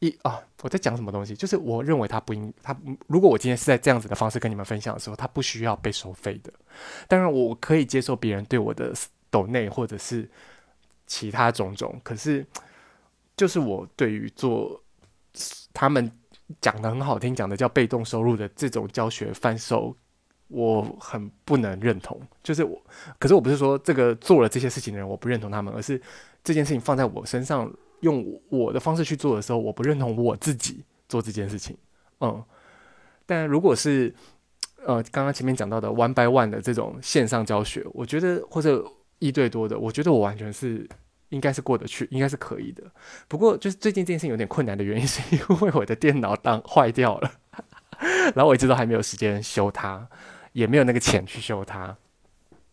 [0.00, 1.34] 一啊，我在讲什么东西？
[1.34, 6.52] 就是我认为他不应他，如果我今天是在这样子的方式跟你们分享的时候，他不需要被收费的。
[7.08, 8.92] 当然，我可以接受别人对我的
[9.30, 10.28] 抖内或者是
[11.06, 11.98] 其他种种。
[12.04, 12.46] 可是，
[13.38, 14.78] 就是我对于做
[15.72, 16.12] 他们
[16.60, 19.96] 讲的很好听，讲的叫被动收入的这种教学贩售，
[20.48, 22.20] 我很不能认同。
[22.42, 22.78] 就是我，
[23.18, 25.98] 可是我不是说这个做了这些事情的人我不认同他们，而是
[26.44, 27.72] 这件事情放在我身上。
[28.00, 31.76] 用我的方式去做的时候，我不认同我自己做这件事情，
[32.20, 32.42] 嗯，
[33.24, 34.14] 但如果是
[34.84, 38.84] 呃刚刚前面讲到的 one by one 的这种线上教学，我觉得或者
[39.18, 40.88] 一对多的，我觉得我完全是
[41.30, 42.82] 应该是过得去，应该是可以的。
[43.26, 47.32] 不过就是最近这件事情有点困难的原因，是因为我的电脑当坏掉了，
[48.34, 50.06] 然后我一直都还没有时间修它，
[50.52, 51.96] 也没有那个钱去修它，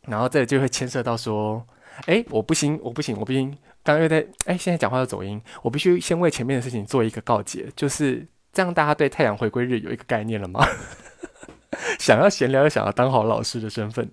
[0.02, 1.66] 然后这就会牵涉到说，
[2.06, 3.58] 哎，我不行，我不行，我不行。
[3.84, 10.66] 刚刚又在哎，现在讲话要走音，我必须先为前面的事情做一个告解，就是这样，大家对太阳回归日有一个概念了吗？
[12.00, 14.10] 想要闲聊又想要当好老师的身份，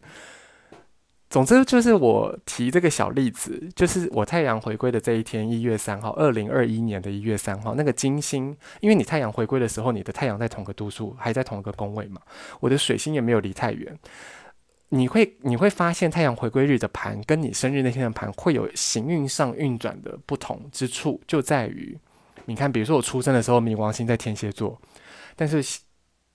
[1.28, 12.20] 总之就是我提这个小例子，就是我太阳回归的这一天，一月三号，二零二一年的一月三号，那个金星，因为你太阳回归的时候，你的太阳在同个度数，还在同一个宫位嘛，
[12.59, 13.96] 我的水星也没有离太远。
[14.92, 21.96] 你会你会发现太阳回归日的盘跟你生日那天的盘会有行运上运转的不同之处，就在于，
[22.46, 24.76] 你看，比如说我出生的时候冥王星在天蝎座，
[25.37, 25.62] 但是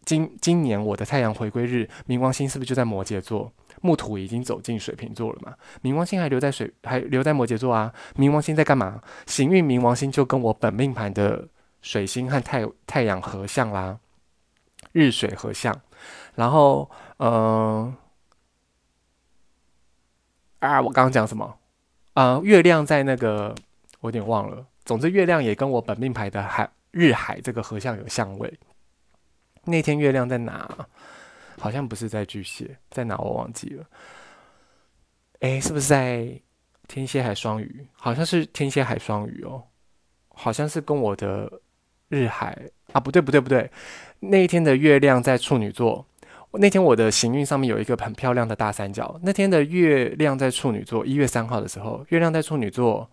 [0.06, 3.52] 今今年我的太阳回归日冥王星是不是就在摩羯座？
[3.82, 5.54] 木土已经走进水瓶座了嘛？
[5.84, 7.94] 冥王星还留在水还留在摩羯座啊？
[8.16, 9.02] 冥王星在干嘛？
[9.26, 11.46] 行运冥王星就跟我本命盘的
[11.82, 14.00] 水星和太太阳合相啦，
[14.94, 15.78] 日水合相，
[16.36, 17.94] 然后嗯。
[20.66, 21.58] 啊，我刚刚讲什么？
[22.14, 23.54] 啊、月亮在那个，
[24.00, 24.66] 我有点忘了。
[24.86, 28.54] 总之，月亮也跟我本命牌的海日海这个合相有相位。
[29.64, 30.88] 那天月亮在哪？
[31.58, 33.86] 好像不是在巨蟹，在哪我忘记了。
[35.40, 36.30] 哎，是不是在
[36.88, 37.88] 天蝎海双鱼？
[37.94, 39.64] 好像是天蝎海双鱼哦，
[40.30, 41.52] 好像是跟我的
[42.10, 42.58] 日海
[42.92, 43.72] 啊，不对不对不对，
[44.20, 46.06] 那一天的月亮在处女座。
[46.58, 49.20] 那天我的行运上面有一个很漂亮的大三角。
[49.24, 53.10] 那天的月亮在处女座，一月三号的时候，月亮在处女座。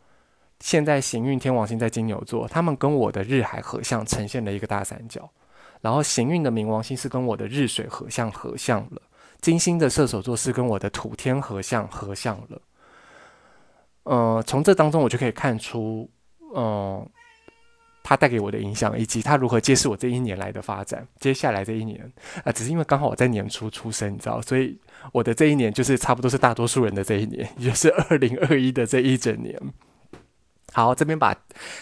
[0.60, 5.28] 现在行运天王星在金牛座，他们跟我的日海合相，呈现了一个大三角。
[5.80, 9.02] 然后行运的冥王星是跟我的日水合相，合相了。
[9.40, 12.62] 金星的射手座是跟我的土天合相，合相了。
[14.04, 16.08] 呃，从这当中我就可以看出，
[16.54, 17.10] 嗯、呃，
[18.12, 21.06] 它带给我的影响，以及它如何揭示我这一年来的发展。
[21.18, 21.98] 接下来这一年
[22.44, 24.78] 啊、只是因为刚好我在年初出生，你知道，所以
[25.12, 29.58] 我的这一年就是差不多是大多数人的这一年， 也就是二零二一的这一整年。
[30.74, 31.34] 好，这边把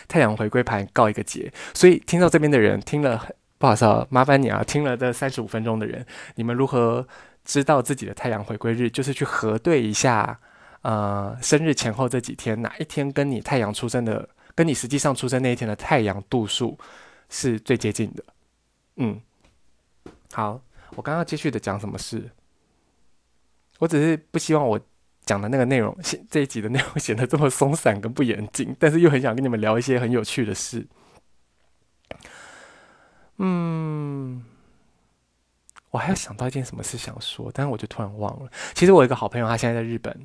[0.07, 1.53] 太阳回归盘告一个结。
[1.75, 3.27] 所以听到这边的人听了，
[3.59, 6.07] 不好意思啊，麻烦你啊，听了这三十五分钟的人，
[6.37, 7.05] 你们如何
[7.45, 8.89] 知道自己的太阳回归日？
[8.89, 10.39] 就是去核对一下，
[10.83, 16.79] 呃，生日前后这几天哪一天跟你太阳出生的，跟你实际上出生那一天的太阳度数
[17.29, 18.25] 是最接近的。
[18.97, 19.21] 嗯，
[20.33, 20.61] 好，
[20.97, 22.31] 我刚刚继续的讲什么事？
[23.79, 24.81] 我只是不希望我
[25.25, 25.97] 讲的那个内容，
[26.29, 30.87] 这一集的内容显得这么松散跟不严谨，但是又很想跟你们聊一些很有趣的事。
[33.39, 34.45] 嗯。
[35.93, 38.49] 我还要想到一件什么事想说，但是我就突然忘了。
[38.75, 40.25] 其实我有一个好朋友，他现在在日本，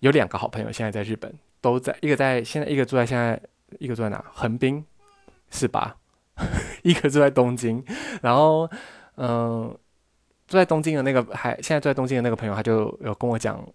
[0.00, 3.40] 有两个好朋友现在在日本，都在一个在现在，一个住在现在，
[3.78, 4.24] 一个住在哪？
[4.32, 4.84] 横滨，
[5.50, 5.96] 是吧？
[6.82, 7.82] 一个住在东京，
[8.22, 8.68] 然后
[9.14, 9.80] 嗯、呃，
[10.46, 13.66] 住在东京的那个还现在住在东京的那个朋友，他就有跟我讲，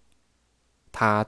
[0.92, 1.26] 他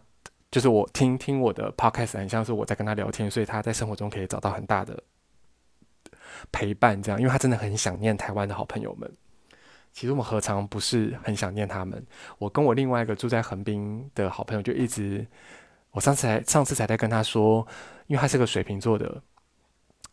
[0.51, 5.03] 就是我听听我的 podcast 很像是我在跟他聊天，所以他在生活中可以找到很大的
[6.53, 9.13] 陪伴，这样，因为他真的很想念台湾的好朋友们。
[9.93, 12.05] 其实我们何尝不是很想念他们？
[12.39, 15.27] 我跟我另外一个住在横滨的好朋友就一直，
[15.91, 17.67] 我上次还上次才在跟他说，
[18.07, 19.23] 因为他是个水瓶座的，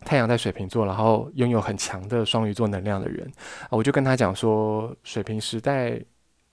[0.06, 3.32] 太阳在水瓶座，然后拥有很强的双鱼座能量的人，
[3.70, 6.00] 我就跟他讲说，水瓶时代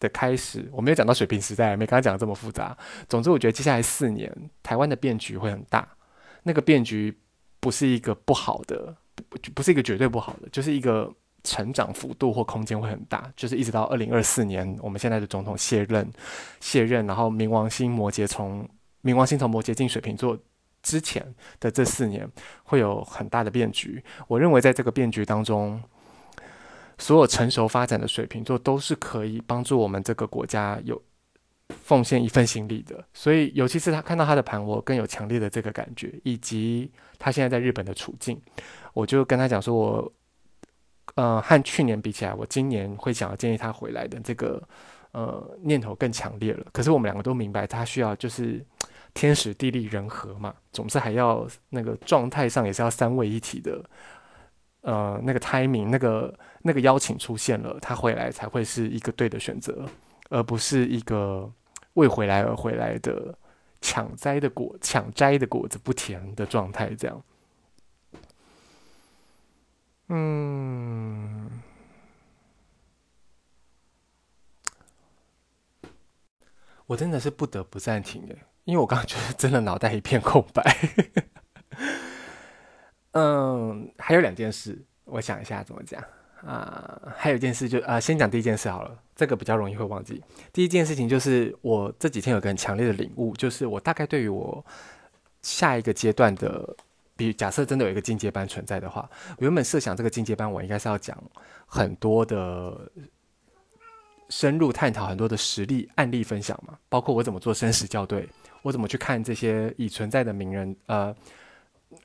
[0.00, 2.76] 的开始，我没有讲到水瓶时代，没跟他讲的这么复杂。
[3.08, 4.32] 总之，我觉得接下来四年
[4.62, 5.88] 台湾的变局会很大，
[6.42, 7.16] 那个变局
[7.60, 8.96] 不是一个不好的，
[9.28, 11.12] 不不是一个绝对不好的，就是一个。
[11.44, 16.06] 成长幅度或空间会很大，就是一直到二零二四年，我们现在的总统卸任，
[16.60, 18.68] 卸任，然后冥王星摩羯从
[19.04, 20.36] 冥王星从摩羯进水瓶座
[20.82, 22.28] 之前的这四年，
[22.64, 24.02] 会有很大的变局。
[24.26, 25.82] 我认为在这个变局当中，
[26.98, 31.00] 所有成熟发展的水瓶座都是可以帮助我们这个国家有
[31.68, 33.04] 奉献一份心力的。
[33.12, 38.40] 所以，尤其是他看到他的盘，我更有强烈的这个感觉，以及他现在在日本的处境，
[38.92, 40.12] 我就跟他讲说，我。
[41.14, 44.62] 呃，和去年比起来，我今年会想要建议他回来的这个
[45.10, 46.64] 呃念头更强烈了。
[46.70, 48.64] 可是我们两个都明白，他需要就是
[49.18, 53.84] 天时地利人和嘛，总是还要那个状态上也是要三位一体的。
[54.82, 59.84] 呃，那个 timing，那个那个邀请出现了，他回来才会是一个对的选择，
[60.30, 61.52] 而不是一个
[61.94, 63.36] 为回来而回来的
[63.80, 67.22] 抢摘的果抢摘的果子不甜的状态，这样。
[70.10, 71.50] 嗯，
[76.86, 78.38] 我真的是不得不暂停耶，
[78.68, 80.76] 因为我刚刚觉得真的脑袋一片空白。
[83.12, 86.04] 嗯，还有两件事，我想一下怎么讲
[86.42, 90.22] 啊、还有一件事就啊、先讲第一件事好了，这个比较容易会忘记。
[90.52, 94.62] 第一件事情就是我这几天有个很强烈的领悟，就是我大概对于我
[95.40, 96.76] 下一个阶段的。
[97.16, 101.20] 比假设真的有一个进阶班存在的话，我原本设想这个进阶班我应该是要讲
[101.66, 102.88] 很多的
[104.28, 108.28] 深入探讨很多的实例案例分享嘛，包括我怎么做生死校对，
[108.68, 111.16] 我怎么去看这些已存在的名人，呃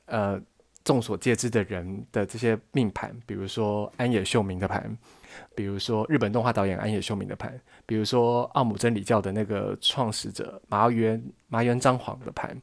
[0.06, 0.40] 呃
[0.82, 4.96] 众所皆知的人的这些命盘，比如说安野秀明的盘，
[5.54, 12.58] 比如说日本动画导演安野秀明的盘，比如说奥姆真理教的那个创始者麻原麻原彰晃的盘，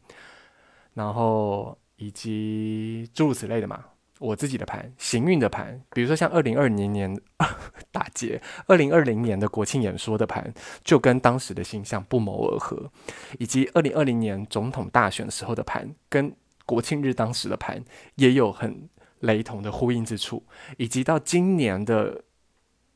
[0.96, 1.78] 然后。
[2.02, 3.86] 以及诸如此类的嘛，
[4.22, 7.12] 我自己的盘，行运的盘，比如说像二零二零年
[7.92, 10.54] 打劫，二零二零年的国庆演说的盘，
[10.84, 12.92] 就跟当时的星象不谋而合，
[13.40, 16.32] 以及二零二零年总统大选的时候的盘，跟
[16.68, 18.88] 国庆日当时的盘也有很
[19.22, 20.46] 雷同的呼应之处，
[20.78, 22.24] 以及到今年的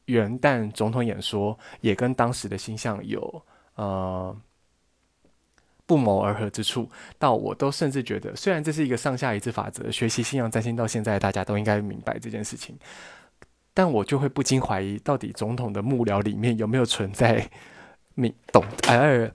[0.06, 4.38] 元旦总统演说，也跟当时的星象有呃。
[5.88, 12.76] 不谋而合之处，到我都甚至觉得，虽然这是一个上下一致法则，学习信仰占星到现在，大家都应该明白这件事情，
[13.74, 17.50] 但我就会不禁怀疑，到底总统的幕僚里面有没有存在
[18.16, 19.32] 明懂而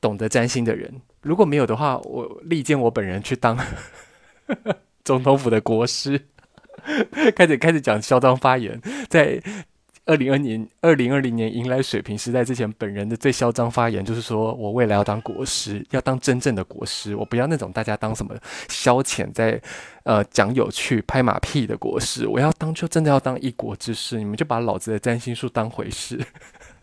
[0.00, 1.00] 懂得占星的人？
[1.22, 3.58] 如果没有的话，我力荐我本人去当
[5.02, 6.26] 总统府的国师，
[7.34, 9.42] 开始开始讲嚣张发言，在。
[10.06, 18.32] 二零二年，二零二零年迎来水瓶时代之前，本人的最嚣张发言就是说，我未来要当国师，要当真正的国师，我不要那种大家当什么
[18.68, 19.60] 消遣在，
[20.04, 26.24] 呃，讲有趣、拍马屁的国师，我要当就真的要当一国之师，你们就把老子的占星术当回事。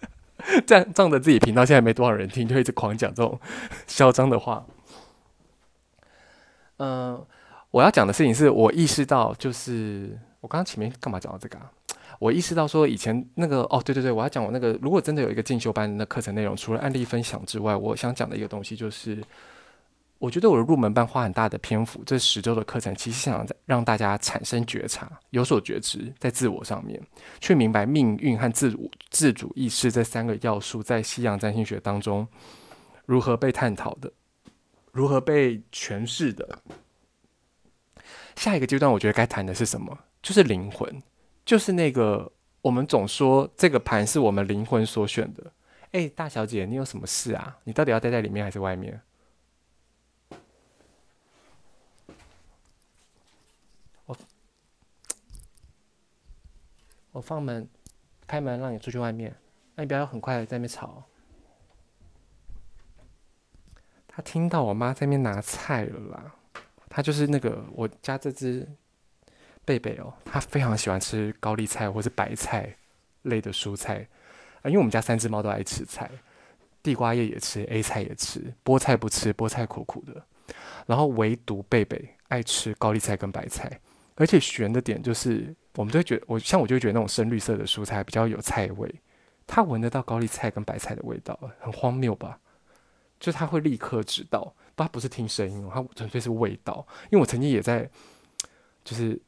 [0.67, 3.39] 这样仗着自己频道现在没多少人听，就一直狂讲这种
[3.87, 4.65] 嚣张的话。
[6.77, 7.25] 嗯、
[7.71, 11.71] 我要讲的事情是我意识到，就是我刚刚前面干嘛讲到这个啊？
[12.19, 19.23] 我意识到说以前那个哦，对对对，我要讲我那个，如果真的有一个进修班的课程内容，除了案例分享之外，我想讲的一个东西就是。
[20.19, 26.97] 我觉得我的入门班花很大的篇幅，这十周的课程其实想让大家产生觉察、有所觉知，在自我上面，
[27.41, 32.25] 去明白命运和自主自主意识这三个要素在西洋占星学当中
[33.05, 34.09] 如何被探讨的，
[34.93, 36.57] 如何被诠释的。
[38.37, 39.97] 下一个阶段，我觉得该谈的是什么？
[40.21, 41.03] 就是灵魂，
[41.45, 42.31] 就是那个
[42.61, 45.51] 我们总说这个盘是我们灵魂所选的。
[45.91, 47.57] 哎，大小姐，你有什么事啊？
[47.63, 49.01] 你到底要待在里面还是外面？
[57.11, 57.69] 我放门，
[58.25, 59.35] 开门让你出去外面，
[59.75, 61.03] 那你不要很快在那边吵。
[64.07, 66.35] 他听到我妈在那边拿菜了啦。
[66.89, 68.67] 他就是那个我家这只
[69.65, 72.75] 贝贝哦，他非常喜欢吃高丽菜或是白菜
[73.23, 74.07] 类的蔬菜
[74.61, 76.09] 啊，因为我们家三只猫都爱吃菜，
[76.81, 80.23] 地瓜叶也吃，A 菜也吃，菠菜不吃，菠菜苦苦的。
[80.85, 83.79] 然后唯独贝贝爱吃高丽菜跟白菜，
[84.15, 85.55] 而且悬的点就是。
[85.75, 88.87] 我们都会觉得，我像我就会觉得那种深绿色的蔬菜比较有菜味，
[89.47, 92.37] 他闻得到高丽菜跟白菜的味道，很荒谬吧？
[93.19, 96.85] 就是他会立刻知道，不，他不是听声音，他纯粹是味道。
[97.09, 97.89] 因为我曾经也在，
[98.83, 99.19] 就是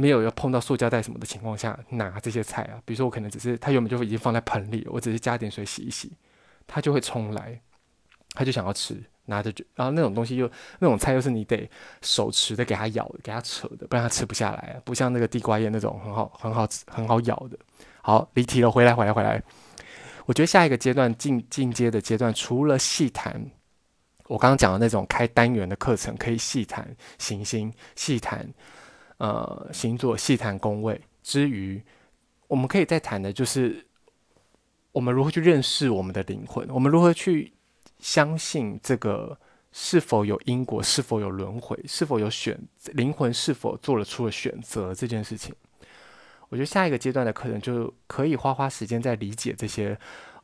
[0.00, 6.12] 没有要碰到塑胶袋什么的情况下拿这些菜啊，比如说我可能只是它原本就已经放在盆里，我只是加点水洗一洗，
[6.66, 7.60] 它就会冲来，
[8.34, 9.02] 它就想要吃。
[9.26, 11.70] 拿着就，然后那种东西又那种菜又是你得
[12.02, 14.82] 手持的，给它咬，给它扯的，不然它吃不下来。
[14.84, 17.56] 不像那个地瓜叶那种很好、很好吃、很好咬的。
[18.02, 19.40] 好，离题了，回来，回来，回来。
[20.26, 23.40] 我觉得下一个阶段进进阶的阶段，除了细谈
[24.26, 26.88] 我刚刚讲的那种开单元的课程，可以细谈
[27.18, 28.48] 行星、细谈
[29.20, 31.80] 呃星座、细谈宫位之余，
[32.48, 33.86] 我们可以再谈的就是
[34.90, 37.52] 我们如何去认识我们的灵魂，我们如何去。
[38.02, 39.38] 相信这个
[39.72, 42.58] 是否有因果，是否有轮回，是否有选
[42.94, 45.54] 灵魂，是否做了出了选择这件事情，
[46.48, 49.98] 我觉得下一个阶段的课程就可以花花时间在理解这些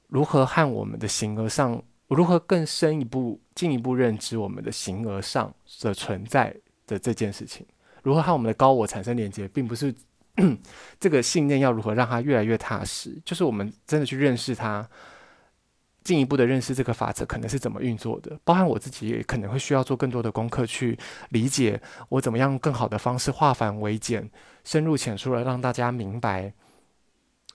[0.08, 5.50] 如何和我们的形而上，如何更深一步、进一步认知我们的形而上
[5.80, 6.54] 的存在
[6.86, 7.66] 的这件事情，
[8.06, 9.92] 如何和我们的高我产生连接，并不是
[11.00, 14.88] 这个信念要如何让它越来越踏实，就是我们真的去认识它。
[16.04, 20.96] 进一步的认识这个法则可能是怎么运作的，包含我自己也可能会需要做更多的功课去
[21.30, 24.30] 理解我怎么样更好的方式化繁为简、
[24.62, 26.52] 深入浅出的让大家明白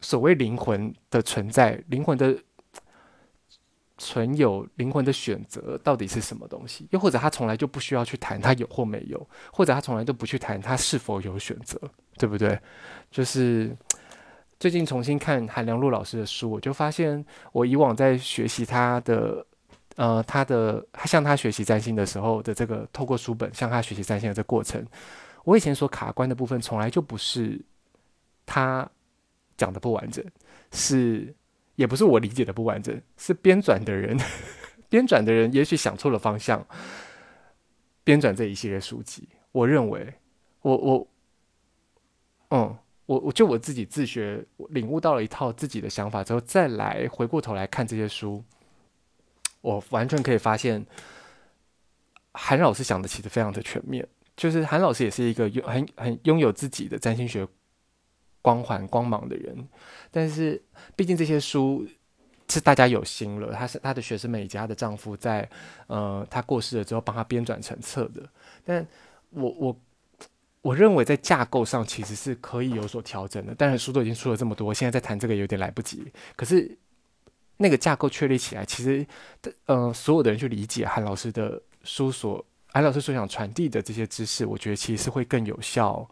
[0.02, 2.38] 所谓灵魂的存在、灵魂的
[4.02, 11.80] 存有、灵魂的选择到底是什么东西，又或者他从来就不需要去谈他有或没有，或者他从来都不去谈他是否有选择，
[12.18, 12.60] 对不对？
[13.12, 13.76] 就是。
[14.60, 19.44] 最近重新看韩良露老师的书，我就发现我以往在学习他的，
[19.96, 24.86] 呃，他的向他学习占星的时候的这个透过书本向他学习占星的这个过程，
[25.46, 27.60] 我以前所卡关的部分从来就不是
[28.46, 28.88] 他
[29.58, 30.24] 讲的不完整，
[30.74, 31.34] 是
[31.82, 34.18] 也不是我理解的不完整，是编转的人
[34.88, 36.66] 编转的人也许想错了方向，
[38.04, 39.28] 编转这一系列书籍。
[39.52, 40.14] 我认为，
[40.62, 41.08] 我我，
[42.50, 42.78] 嗯。
[43.08, 48.42] 我我就我自己自学，领悟到了一套自己的想法之后，再来回过头来看这些书，
[49.60, 50.86] 我完全可以发现，
[52.32, 54.08] 韩老师想的其实非常的全面。
[54.38, 57.46] 就是韩老师也是一个有很很拥有自己的占星学
[58.42, 59.68] 光环光芒的人，
[60.10, 60.62] 但是
[60.96, 61.88] 毕竟这些书
[62.50, 65.50] 是大家有心了，他是他的学生们以及他的丈夫在
[65.88, 68.28] 呃他过世了之后帮他编转成册的，
[68.64, 68.88] 但
[69.30, 69.78] 我我。
[70.64, 76.06] 我认为在架构上其实是可以有所调整的，但是书都已经出了这么多，现在在谈这个有点来不及。
[76.36, 76.78] 可是
[77.58, 79.04] 那个架构确立起来，其实，
[79.66, 86.08] 呃，所有的人去理解韩老师的书所，韩老师所想传递的这些知识，我觉得其实是会更有效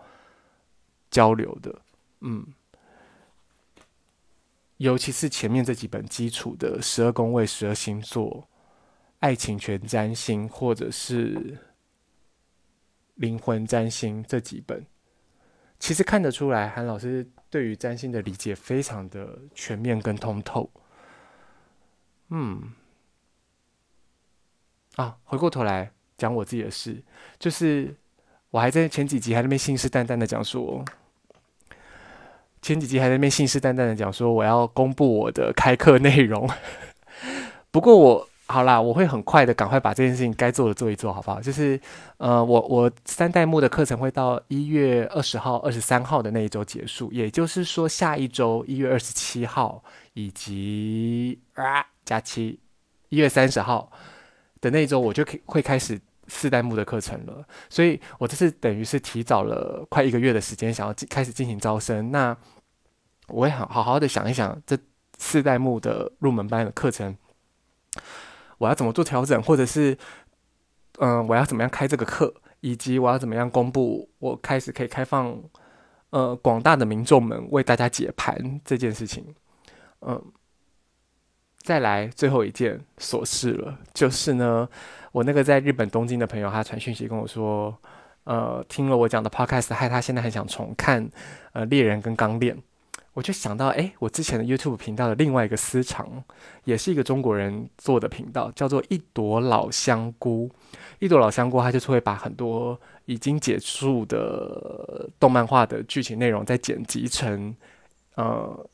[1.12, 1.80] 交流的。
[2.22, 2.46] 嗯，
[4.78, 8.48] 尤其是前面这几本基础的十二宫位、十二星座、
[9.20, 11.58] 爱情全占星，或者是。
[13.16, 14.86] 灵魂占星这几本，
[15.78, 20.72] 其实看得出来，韩老师对于占星的理解非常的全面跟通透。
[22.30, 22.72] 嗯，
[24.96, 27.04] 啊，回过头来讲我自己的事，
[27.38, 27.94] 就是
[28.52, 30.86] 我还在前几集还在那边信誓旦旦的讲说，
[32.62, 36.49] 前几集还在那边信誓旦旦的讲说我要公布我的开课内容。
[37.72, 41.39] 不过我好啦，我会很快的赶快把这件事情该做的做一做，好不好？
[41.39, 41.80] 就是，
[42.18, 49.84] 呃，我我三代目的课程会到一月二十号、二十三号的那一周结束，也就是说下一周一月二十七号
[50.14, 52.60] 以及啊假期
[53.10, 53.91] 一月三十号
[54.62, 57.46] 的那一周，我就可会开始四代目的课程了。
[57.70, 62.12] 所以我这次等于是提早了快一个月的时间，想要开始进行招生。
[62.12, 62.38] 那
[63.28, 64.78] 我会好好好的想一想，这
[65.18, 67.18] 四代目的入门班的课程。
[68.60, 69.98] 我要怎么做调整，或者是，
[71.00, 75.42] 嗯、我要怎么样开这个课，以及我要怎么样公布我开始可以开放，
[76.10, 79.34] 呃，广大的民众们为大家解盘这件事情。
[80.02, 80.22] 嗯、
[81.58, 84.68] 再来最后一件琐事了，就是呢，
[85.12, 87.76] 我那个在日本东京的朋友，他传讯息跟我说，
[88.26, 91.10] 呃，听了我讲的 podcast，害他现在很想重看，
[91.53, 92.57] 呃，猎人跟钢炼。
[93.14, 96.24] 我就想到，哎，我之前的 YouTube 频道的另外一个私藏，
[96.64, 100.49] 也是一个中国人做的频道，叫做一朵老香菇。
[100.99, 107.53] 一朵老香菇，它就是会把很多已经结束的动漫画的剧情内容，再剪辑成
[108.16, 108.70] 呃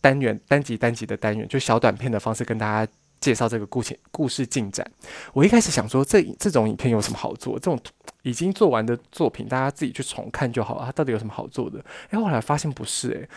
[0.00, 2.90] 单元、单集、单集的单元，就小短片的方式跟大家
[3.22, 4.86] 介绍这个故事故事进展。
[5.32, 7.54] 我一开始想说，这这种影片有什么好做？
[7.54, 7.80] 这种
[8.22, 10.84] 已经做完的作品，大家自己去重看就好了。
[10.84, 11.82] 它到底有什么好做的？
[12.10, 13.28] 哎，后来发现不是诶，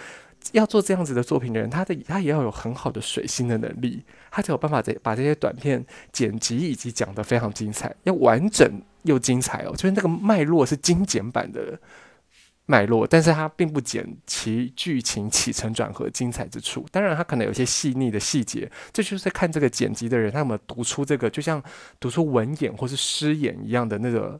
[0.53, 11.79] 要做这样子的作品的人，他的他也要有很好的水星的能力，他才有办法这把这些短片剪辑以及讲得非常精彩，要完整又精彩哦，就是那个脉络是精简版的
[12.65, 16.85] 脉络，但是它并不减其剧情起承转合精彩之处。
[16.91, 21.63] 当然，它可能有些细腻的细节，这就是看这个剪辑的人他有没有读出这个，就像
[21.99, 24.39] 读出文眼或是诗眼一样的那个。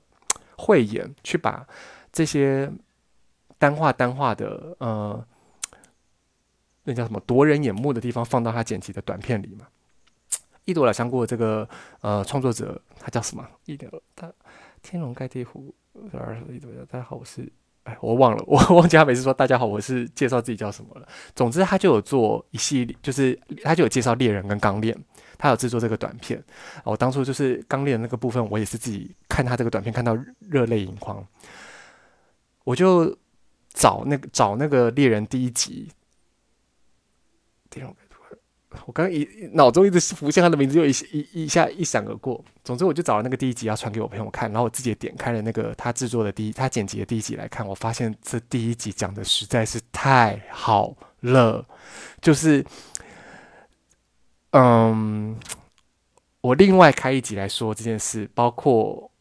[0.58, 1.68] 慧眼去把
[2.14, 2.72] 这些
[3.58, 5.28] 单画单画的呃，
[6.86, 9.68] 那叫什么夺人眼目的地方放到他剪辑的短片里嘛。
[10.64, 11.68] 一朵老香菇这个
[12.00, 13.46] 呃创作者他叫什么？
[13.66, 14.32] 一朵他
[14.82, 15.76] 天龙盖地虎
[16.14, 17.52] 二一朵大家好，我是
[17.86, 21.08] 哎我忘了，我 忘记他每次说大家好，我是介绍自己叫什么了。
[21.36, 24.96] 总之他就有做一系列，就是他就有介绍猎人跟钢炼。
[25.38, 26.42] 他有制作这个短片，
[26.86, 31.24] 我当初就是钢炼那个部分，我也是自己看他这个短片看到热泪盈眶。
[32.64, 33.16] 我就
[33.74, 35.92] 找那个找那个猎人第一集，
[38.86, 42.44] 我刚一脑中一直浮现他的名字，就一一一下一闪而过。
[42.64, 51.66] 总之，我就找了那个第一集要传给我朋友看，然后我自己也点开了那个他制作的第一他剪辑的第一集来看，我发现这第一集讲的实在是太好了，
[52.22, 52.66] 就是。
[54.58, 55.38] 嗯，
[56.40, 59.12] 我另外开一集来说这件事，包括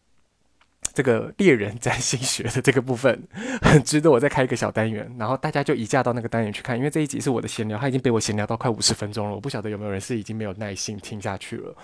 [0.94, 3.20] 这个猎人占星学的这个部分，
[3.60, 11.74] 很值得我再开一个小单元，然后大家就移驾到那个单元去看，因为这一集是我的闲聊，他已经被我闲聊到快五十分钟了，我不晓得有没有人是已经没有耐心听下去了。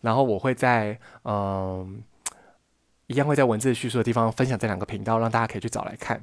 [0.00, 2.02] 然后我会在嗯，
[3.06, 6.20] 一样会在文字叙述的地方分享这两个频道，让大家可以去找来看。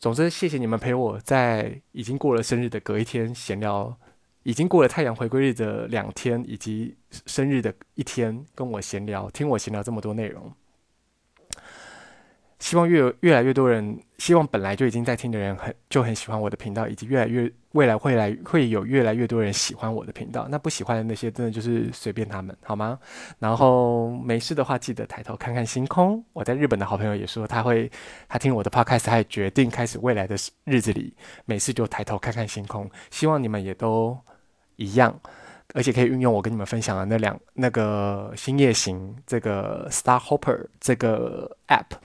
[0.00, 3.96] 总之，谢谢你们陪我在已经过了生日的隔一天闲聊。
[4.46, 10.52] 已经过了太阳回归日的两天，以及生日的一天，跟我闲聊，听我闲聊这么多内容。
[12.60, 20.46] 希望越越来越多人，希望本来就已经在听的人很就很喜欢我的频道，以及越来越未来会来会有越来越多人喜欢我的频道。
[20.48, 22.96] 那不喜欢的那些，真的就是随便他们，好吗？
[23.40, 26.24] 然后没事的话，记得抬头看看星空。
[26.32, 27.90] 我在日本的好朋友也说，他会
[28.28, 31.16] 他听我的 podcast，他也决定开始未来的日子里，
[31.46, 32.88] 没事就抬头看看星空。
[33.10, 34.16] 希望你们也都。
[34.76, 35.18] 一样，
[35.74, 41.98] 而且可以运用我跟你们分享的那两那个星夜行这个 Star Hopper 这个 App，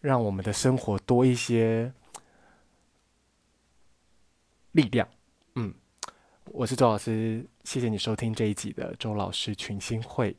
[0.00, 1.92] 让我们的生活多一些
[4.72, 5.08] 力量。
[5.54, 5.72] 嗯，
[6.46, 10.36] 我是周老师，谢谢你收听这一集的周老师群星会，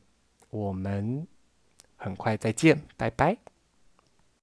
[0.50, 1.26] 我们
[1.96, 3.45] 很快再见，拜拜。